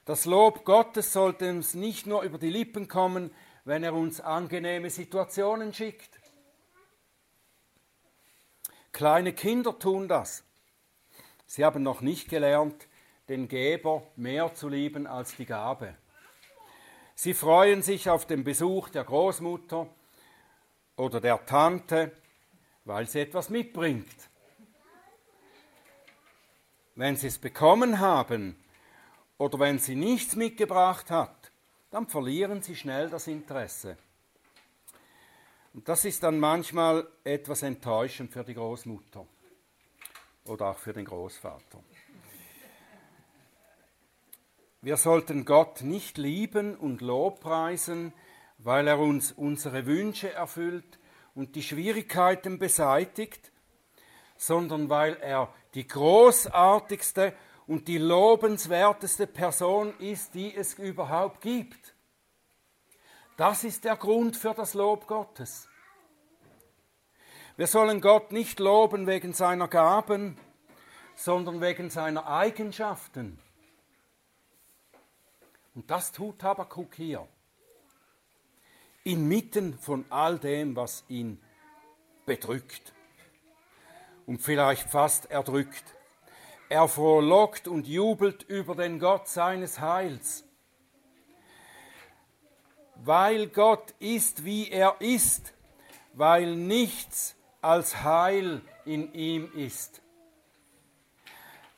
Das 0.05 0.25
Lob 0.25 0.63
Gottes 0.63 1.11
sollte 1.11 1.49
uns 1.49 1.73
nicht 1.73 2.07
nur 2.07 2.21
über 2.21 2.37
die 2.37 2.49
Lippen 2.49 2.87
kommen, 2.87 3.31
wenn 3.67 3.83
er 3.83 3.93
uns 3.93 4.21
angenehme 4.21 4.89
Situationen 4.89 5.73
schickt. 5.73 6.21
Kleine 8.93 9.33
Kinder 9.33 9.77
tun 9.77 10.07
das. 10.07 10.45
Sie 11.45 11.65
haben 11.65 11.83
noch 11.83 11.99
nicht 11.99 12.29
gelernt, 12.29 12.87
den 13.27 13.49
Geber 13.49 14.03
mehr 14.15 14.53
zu 14.53 14.69
lieben 14.69 15.05
als 15.05 15.35
die 15.35 15.45
Gabe. 15.45 15.95
Sie 17.13 17.33
freuen 17.33 17.81
sich 17.81 18.09
auf 18.09 18.25
den 18.25 18.45
Besuch 18.45 18.87
der 18.87 19.03
Großmutter 19.03 19.89
oder 20.95 21.19
der 21.19 21.45
Tante, 21.45 22.13
weil 22.85 23.05
sie 23.05 23.19
etwas 23.19 23.49
mitbringt. 23.49 24.15
Wenn 26.95 27.17
sie 27.17 27.27
es 27.27 27.37
bekommen 27.37 27.99
haben 27.99 28.55
oder 29.37 29.59
wenn 29.59 29.77
sie 29.77 29.95
nichts 29.95 30.37
mitgebracht 30.37 31.11
hat, 31.11 31.36
dann 31.89 32.07
verlieren 32.07 32.61
sie 32.61 32.75
schnell 32.75 33.09
das 33.09 33.27
Interesse. 33.27 33.97
Und 35.73 35.87
das 35.87 36.05
ist 36.05 36.23
dann 36.23 36.39
manchmal 36.39 37.07
etwas 37.23 37.61
enttäuschend 37.61 38.31
für 38.31 38.43
die 38.43 38.55
Großmutter 38.55 39.25
oder 40.45 40.67
auch 40.67 40.77
für 40.77 40.93
den 40.93 41.05
Großvater. 41.05 41.83
Wir 44.81 44.97
sollten 44.97 45.45
Gott 45.45 45.81
nicht 45.81 46.17
lieben 46.17 46.75
und 46.75 47.01
lobpreisen, 47.01 48.13
weil 48.57 48.87
er 48.87 48.99
uns 48.99 49.31
unsere 49.31 49.85
Wünsche 49.85 50.31
erfüllt 50.31 50.99
und 51.35 51.55
die 51.55 51.63
Schwierigkeiten 51.63 52.57
beseitigt, 52.57 53.51
sondern 54.35 54.89
weil 54.89 55.17
er 55.17 55.53
die 55.73 55.87
großartigste 55.87 57.33
und 57.67 57.87
die 57.87 57.97
lobenswerteste 57.97 59.27
Person 59.27 59.93
ist, 59.99 60.33
die 60.33 60.55
es 60.55 60.75
überhaupt 60.75 61.41
gibt. 61.41 61.93
Das 63.35 63.63
ist 63.63 63.83
der 63.83 63.97
Grund 63.97 64.35
für 64.35 64.53
das 64.53 64.73
Lob 64.73 65.05
Gottes. 65.05 65.67
Wir 67.57 67.67
sollen 67.67 68.01
Gott 68.01 68.31
nicht 68.31 68.59
loben 68.59 69.05
wegen 69.05 69.33
seiner 69.33 69.67
Gaben, 69.67 70.37
sondern 71.15 71.61
wegen 71.61 71.89
seiner 71.89 72.27
Eigenschaften. 72.27 73.39
Und 75.75 75.91
das 75.91 76.11
tut 76.11 76.41
Habakkuk 76.43 76.95
hier 76.95 77.27
inmitten 79.03 79.77
von 79.79 80.05
all 80.09 80.37
dem, 80.37 80.75
was 80.75 81.05
ihn 81.07 81.41
bedrückt 82.25 82.93
und 84.25 84.41
vielleicht 84.41 84.89
fast 84.89 85.31
erdrückt. 85.31 85.96
Er 86.69 86.87
frohlockt 86.87 87.67
und 87.67 87.87
jubelt 87.87 88.43
über 88.43 88.75
den 88.75 88.99
Gott 88.99 89.27
seines 89.27 89.79
Heils. 89.79 90.43
Weil 92.95 93.47
Gott 93.47 93.93
ist, 93.99 94.43
wie 94.43 94.69
er 94.69 94.97
ist, 94.99 95.53
weil 96.13 96.55
nichts 96.55 97.35
als 97.61 98.03
Heil 98.03 98.61
in 98.85 99.13
ihm 99.13 99.49
ist. 99.53 100.01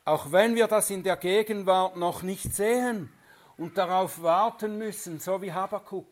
Auch 0.05 0.31
wenn 0.31 0.55
wir 0.55 0.67
das 0.67 0.89
in 0.89 1.03
der 1.03 1.17
Gegenwart 1.17 1.95
noch 1.95 2.23
nicht 2.23 2.55
sehen 2.55 3.11
und 3.57 3.77
darauf 3.77 4.23
warten 4.23 4.79
müssen, 4.79 5.19
so 5.19 5.41
wie 5.41 5.53
Habakkuk. 5.53 6.07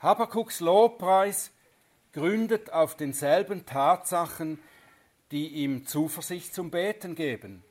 Habakuks 0.00 0.58
Lobpreis 0.58 1.52
gründet 2.12 2.72
auf 2.72 2.96
denselben 2.96 3.66
Tatsachen, 3.66 4.60
die 5.30 5.48
ihm 5.48 5.86
Zuversicht 5.86 6.54
zum 6.54 6.70
Beten 6.70 7.14
geben. 7.14 7.64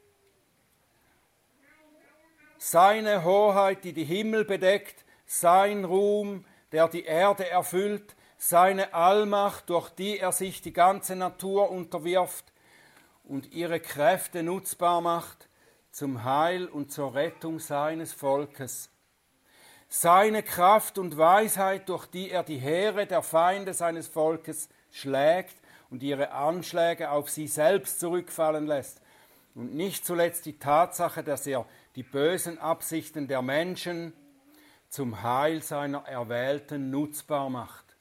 Seine 2.58 3.24
Hoheit, 3.24 3.84
die 3.84 3.94
die 3.94 4.06
Himmel 4.06 4.46
bedeckt, 4.46 5.04
sein 5.26 5.86
Ruhm, 5.86 6.46
der 6.72 6.88
die 6.88 7.04
Erde 7.04 7.50
erfüllt, 7.50 8.16
seine 8.38 8.94
Allmacht, 8.94 9.70
durch 9.70 9.89
die 9.89 10.18
er 10.20 10.32
sich 10.32 10.62
die 10.62 10.74
ganze 10.74 11.16
Natur 11.16 11.72
unterwirft 11.72 12.46
und 13.24 13.52
ihre 13.54 13.80
Kräfte 13.80 14.44
nutzbar 14.44 15.02
macht 15.02 15.50
zum 15.92 16.24
Heil 16.24 16.68
und 16.68 16.92
zur 16.92 17.13
Rettung 17.13 17.60
seines 17.60 18.13
Volkes 18.13 18.89
seine 19.94 20.42
Kraft 20.42 20.98
und 20.98 21.18
Weisheit, 21.20 21.88
durch 21.88 22.08
die 22.08 22.32
er 22.32 22.42
die 22.42 22.58
Heere 22.58 23.06
der 23.06 23.22
Feinde 23.22 23.76
seines 23.76 24.08
Volkes 24.08 24.68
schlägt 24.89 25.56
und 25.93 26.01
ihre 26.01 26.32
Anschläge 26.32 27.12
auf 27.12 27.29
sie 27.29 27.45
selbst 27.45 27.99
zurückfallen 27.99 28.65
lässt. 28.65 28.99
Und 29.53 29.75
nicht 29.75 30.03
zuletzt 30.03 30.47
die 30.47 30.58
Tatsache, 30.58 31.23
dass 31.23 31.45
er 31.45 31.67
die 31.95 32.01
bösen 32.01 32.58
Absichten 32.58 33.27
der 33.27 33.43
Menschen 33.43 34.12
zum 34.89 35.21
Heil 35.21 35.62
seiner 35.62 35.99
Erwählten 36.08 36.89
nutzbar 36.89 37.51
macht. 37.51 37.95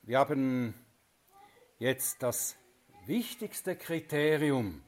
Wir 0.00 0.18
haben 0.18 0.72
jetzt 1.78 2.22
das 2.22 2.56
wichtigste 3.04 3.76
Kriterium 3.76 4.82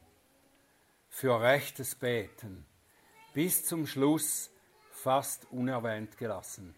für 1.09 1.39
rechtes 1.39 1.93
Beten 1.93 2.65
bis 3.35 3.65
zum 3.65 3.85
Schluss 3.85 4.49
fast 4.89 5.45
unerwähnt 5.51 6.17
gelassen. 6.17 6.73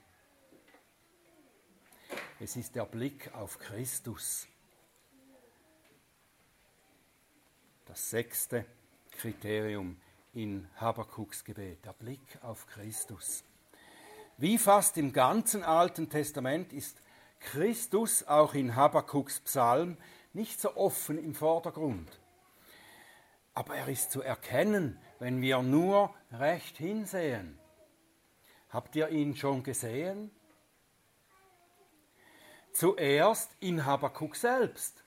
Es 2.43 2.56
ist 2.56 2.73
der 2.75 2.86
Blick 2.86 3.32
auf 3.36 3.60
Christus. 3.60 4.47
Das 7.86 8.10
sechste 8.10 8.65
Kriterium 9.12 10.01
in 10.34 10.67
Habakuks 10.77 11.43
Gebet, 11.43 11.86
der 11.86 11.93
Blick 11.93 12.39
auf 12.41 12.65
Christus. 12.65 13.43
Wie 14.38 14.58
fast 14.58 14.97
im 14.97 15.13
ganzen 15.13 15.62
Alten 15.62 16.10
Testament 16.10 16.73
ist 16.73 16.97
Christus 17.39 18.23
auch 18.23 18.56
in 18.56 18.75
Habakuks 18.75 19.41
Psalm 19.41 19.97
nicht 20.34 20.60
so 20.60 20.75
offen 20.75 21.23
im 21.23 21.36
Vordergrund. 21.36 22.10
Aber 23.54 23.75
er 23.75 23.88
ist 23.88 24.10
zu 24.12 24.23
erkennen, 24.23 24.99
wenn 25.19 25.43
wir 25.43 25.62
nur 25.62 26.12
recht 26.32 26.77
hinsehen. 26.77 27.60
Habt 28.69 28.95
ihr 28.95 29.10
ihn 29.10 29.36
schon 29.36 29.62
gesehen? 29.62 30.32
Zuerst 32.73 33.51
in 33.60 33.86
Habakkuk 33.86 34.36
selbst. 34.36 35.03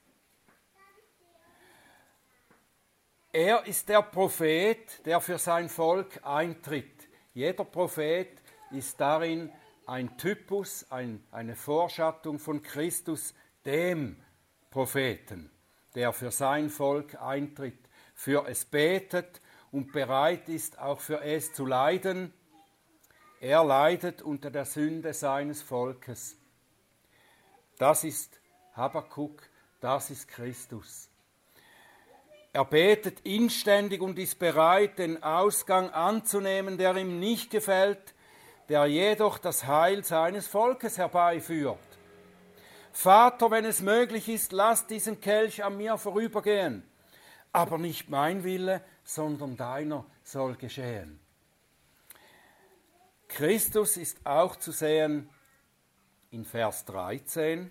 Er 3.33 3.66
ist 3.66 3.88
der 3.88 4.03
Prophet, 4.03 5.05
der 5.05 5.20
für 5.20 5.38
sein 5.38 5.68
Volk 5.68 6.20
eintritt. 6.24 7.09
Jeder 7.33 7.64
Prophet 7.64 8.30
ist 8.70 9.01
darin 9.01 9.51
ein 9.86 10.16
Typus, 10.16 10.86
ein, 10.91 11.24
eine 11.32 11.57
Vorschattung 11.57 12.39
von 12.39 12.62
Christus, 12.62 13.34
dem 13.64 14.22
Propheten, 14.70 15.51
der 15.95 16.12
für 16.12 16.30
sein 16.30 16.70
Volk 16.70 17.20
eintritt 17.20 17.84
für 18.14 18.47
es 18.47 18.64
betet 18.64 19.41
und 19.72 19.93
bereit 19.93 20.49
ist, 20.49 20.78
auch 20.78 21.01
für 21.01 21.20
es 21.20 21.53
zu 21.53 21.66
leiden. 21.66 22.32
Er 23.41 23.64
leidet 23.64 24.22
unter 24.22 24.51
der 24.51 24.64
Sünde 24.64 25.12
seines 25.12 25.61
Volkes. 25.61 26.36
Das 27.79 28.05
ist 28.05 28.41
Habakkuk, 28.75 29.43
das 29.81 30.11
ist 30.11 30.29
Christus. 30.29 31.09
Er 32.53 32.64
betet 32.64 33.20
inständig 33.20 34.01
und 34.01 34.18
ist 34.18 34.39
bereit, 34.39 34.99
den 34.99 35.22
Ausgang 35.22 35.91
anzunehmen, 35.91 36.79
der 36.79 36.97
ihm 36.97 37.18
nicht 37.18 37.51
gefällt, 37.51 38.14
der 38.68 38.87
jedoch 38.87 39.39
das 39.39 39.66
Heil 39.66 40.05
seines 40.05 40.47
Volkes 40.47 40.99
herbeiführt. 40.99 41.79
Vater, 42.93 43.51
wenn 43.51 43.64
es 43.64 43.81
möglich 43.81 44.29
ist, 44.29 44.53
lass 44.53 44.87
diesen 44.87 45.20
Kelch 45.20 45.64
an 45.64 45.77
mir 45.77 45.99
vorübergehen 45.99 46.85
aber 47.55 47.79
nicht 47.79 48.11
mein 48.11 48.43
Wille, 48.43 48.83
sondern 49.05 49.57
deiner 49.57 50.05
soll 50.25 50.57
geschehen. 50.57 51.20
Christus 53.29 53.97
ist 53.97 54.27
auch 54.27 54.57
zu 54.57 54.72
sehen 54.72 55.31
in 56.35 56.45
Vers 56.45 56.85
13. 56.87 57.70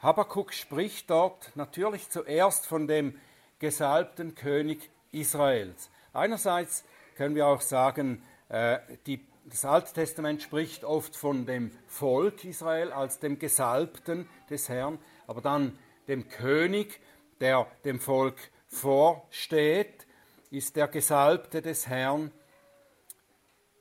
Habakkuk 0.00 0.52
spricht 0.52 1.08
dort 1.08 1.50
natürlich 1.54 2.10
zuerst 2.10 2.66
von 2.66 2.86
dem 2.86 3.18
gesalbten 3.58 4.34
König 4.34 4.90
Israels. 5.10 5.88
Einerseits 6.12 6.84
können 7.16 7.34
wir 7.34 7.46
auch 7.46 7.62
sagen, 7.62 8.22
äh, 8.50 8.80
die, 9.06 9.26
das 9.46 9.64
Alte 9.64 9.94
Testament 9.94 10.42
spricht 10.42 10.84
oft 10.84 11.16
von 11.16 11.46
dem 11.46 11.70
Volk 11.86 12.44
Israel 12.44 12.92
als 12.92 13.18
dem 13.18 13.38
Gesalbten 13.38 14.28
des 14.50 14.68
Herrn, 14.68 14.98
aber 15.26 15.40
dann 15.40 15.78
dem 16.06 16.28
König, 16.28 17.00
der 17.40 17.66
dem 17.86 17.98
Volk 17.98 18.36
vorsteht, 18.68 20.06
ist 20.50 20.76
der 20.76 20.88
Gesalbte 20.88 21.62
des 21.62 21.86
Herrn, 21.86 22.30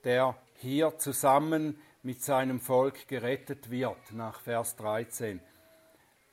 der 0.05 0.37
hier 0.55 0.97
zusammen 0.97 1.77
mit 2.03 2.21
seinem 2.21 2.59
Volk 2.59 3.07
gerettet 3.07 3.71
wird, 3.71 4.11
nach 4.11 4.41
Vers 4.41 4.75
13. 4.75 5.41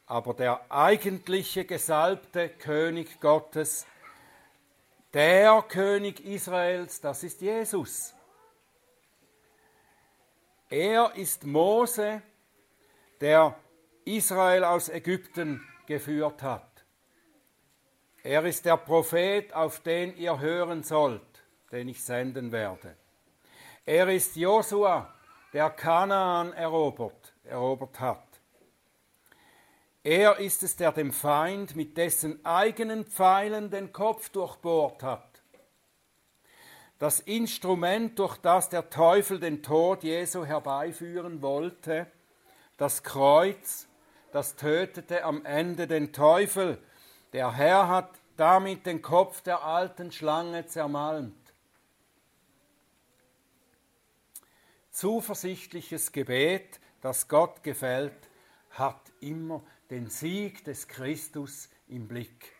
Aber 0.06 0.34
der 0.34 0.60
eigentliche 0.70 1.64
gesalbte 1.64 2.48
König 2.48 3.20
Gottes, 3.20 3.86
der 5.14 5.62
König 5.62 6.24
Israels, 6.24 7.00
das 7.00 7.22
ist 7.22 7.40
Jesus. 7.40 8.12
Er 10.68 11.14
ist 11.14 11.44
Mose, 11.44 12.22
der 13.20 13.56
Israel 14.04 14.64
aus 14.64 14.88
Ägypten 14.88 15.64
geführt 15.86 16.42
hat. 16.42 16.84
Er 18.22 18.44
ist 18.44 18.64
der 18.64 18.76
Prophet, 18.76 19.52
auf 19.52 19.80
den 19.80 20.16
ihr 20.16 20.38
hören 20.40 20.82
sollt, 20.82 21.22
den 21.70 21.88
ich 21.88 22.02
senden 22.02 22.50
werde. 22.50 22.96
Er 23.86 24.08
ist 24.08 24.36
Josua, 24.36 25.14
der 25.52 25.70
Kanaan 25.70 26.52
erobert, 26.52 27.34
erobert 27.44 27.98
hat. 28.00 28.26
Er 30.02 30.38
ist 30.38 30.62
es, 30.62 30.76
der 30.76 30.92
dem 30.92 31.12
Feind 31.12 31.76
mit 31.76 31.96
dessen 31.96 32.44
eigenen 32.44 33.04
Pfeilen 33.04 33.70
den 33.70 33.92
Kopf 33.92 34.30
durchbohrt 34.30 35.02
hat. 35.02 35.42
Das 36.98 37.20
Instrument, 37.20 38.18
durch 38.18 38.36
das 38.38 38.68
der 38.68 38.90
Teufel 38.90 39.40
den 39.40 39.62
Tod 39.62 40.02
Jesu 40.02 40.44
herbeiführen 40.44 41.42
wollte, 41.42 42.06
das 42.76 43.02
Kreuz, 43.02 43.88
das 44.32 44.56
tötete 44.56 45.24
am 45.24 45.44
Ende 45.44 45.86
den 45.86 46.12
Teufel. 46.12 46.78
Der 47.32 47.52
Herr 47.52 47.88
hat 47.88 48.10
damit 48.36 48.86
den 48.86 49.02
Kopf 49.02 49.42
der 49.42 49.64
alten 49.64 50.12
Schlange 50.12 50.66
zermalmt. 50.66 51.39
Zuversichtliches 54.90 56.12
Gebet, 56.12 56.80
das 57.00 57.28
Gott 57.28 57.62
gefällt, 57.62 58.30
hat 58.70 59.12
immer 59.20 59.64
den 59.90 60.08
Sieg 60.08 60.64
des 60.64 60.88
Christus 60.88 61.68
im 61.88 62.06
Blick. 62.06 62.52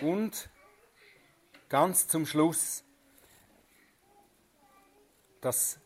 Und 0.00 0.50
ganz 1.68 2.08
zum 2.08 2.26
Schluss 2.26 2.84
das 5.40 5.78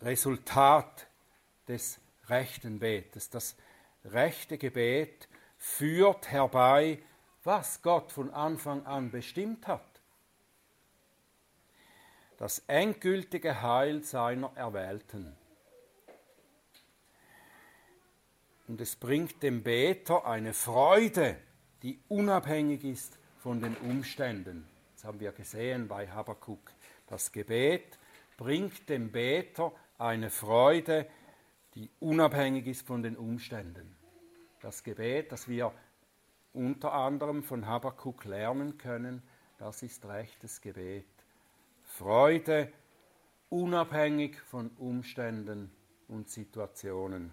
Resultat 0.00 1.06
des 1.68 2.00
rechten 2.26 2.78
Betes. 2.78 3.30
Das 3.30 3.56
rechte 4.04 4.58
Gebet 4.58 5.28
führt 5.58 6.30
herbei, 6.30 6.98
was 7.44 7.82
Gott 7.82 8.12
von 8.12 8.30
Anfang 8.30 8.86
an 8.86 9.10
bestimmt 9.10 9.66
hat. 9.66 10.00
Das 12.38 12.60
endgültige 12.66 13.62
Heil 13.62 14.02
seiner 14.02 14.52
Erwählten. 14.56 15.36
Und 18.68 18.80
es 18.80 18.96
bringt 18.96 19.42
dem 19.42 19.62
Beter 19.62 20.26
eine 20.26 20.54
Freude, 20.54 21.36
die 21.82 22.00
unabhängig 22.08 22.84
ist 22.84 23.18
von 23.38 23.60
den 23.60 23.76
Umständen. 23.76 24.68
Das 24.94 25.04
haben 25.04 25.20
wir 25.20 25.32
gesehen 25.32 25.88
bei 25.88 26.08
Habakkuk. 26.08 26.72
Das 27.08 27.32
Gebet 27.32 27.98
bringt 28.36 28.88
dem 28.88 29.10
Beter 29.10 29.72
eine 29.98 30.30
Freude, 30.30 31.06
die 31.74 31.90
unabhängig 32.00 32.66
ist 32.66 32.86
von 32.86 33.02
den 33.02 33.16
Umständen. 33.16 33.96
Das 34.60 34.84
Gebet, 34.84 35.32
das 35.32 35.48
wir 35.48 35.72
unter 36.52 36.92
anderem 36.92 37.42
von 37.42 37.66
Habakkuk 37.66 38.24
lernen 38.24 38.78
können, 38.78 39.22
das 39.58 39.82
ist 39.82 40.04
rechtes 40.04 40.60
Gebet. 40.60 41.06
Freude 41.82 42.72
unabhängig 43.48 44.40
von 44.40 44.70
Umständen 44.78 45.70
und 46.08 46.28
Situationen, 46.28 47.32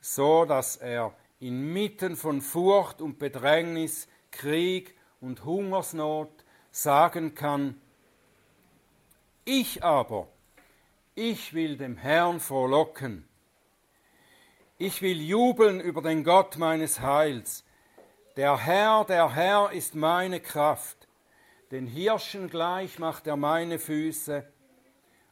so 0.00 0.44
dass 0.44 0.76
er 0.76 1.14
inmitten 1.40 2.16
von 2.16 2.40
Furcht 2.40 3.00
und 3.00 3.18
Bedrängnis, 3.18 4.08
Krieg 4.30 4.96
und 5.20 5.44
Hungersnot 5.44 6.44
sagen 6.70 7.34
kann, 7.34 7.80
ich 9.44 9.84
aber, 9.84 10.28
ich 11.14 11.54
will 11.54 11.76
dem 11.76 11.96
Herrn 11.96 12.40
frohlocken. 12.40 13.28
Ich 14.76 15.00
will 15.02 15.22
jubeln 15.22 15.80
über 15.80 16.02
den 16.02 16.24
Gott 16.24 16.58
meines 16.58 17.00
Heils. 17.00 17.64
Der 18.36 18.58
Herr, 18.58 19.06
der 19.06 19.34
Herr 19.34 19.72
ist 19.72 19.94
meine 19.94 20.40
Kraft. 20.40 21.08
Den 21.70 21.86
Hirschen 21.86 22.50
gleich 22.50 22.98
macht 22.98 23.26
er 23.26 23.36
meine 23.36 23.78
Füße 23.78 24.46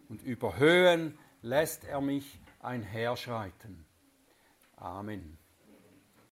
und 0.09 0.23
über 0.23 0.57
Höhen 0.57 1.19
lässt 1.43 1.85
er 1.85 2.01
mich 2.01 2.41
einherschreiten. 2.61 3.85
Amen. 4.77 5.37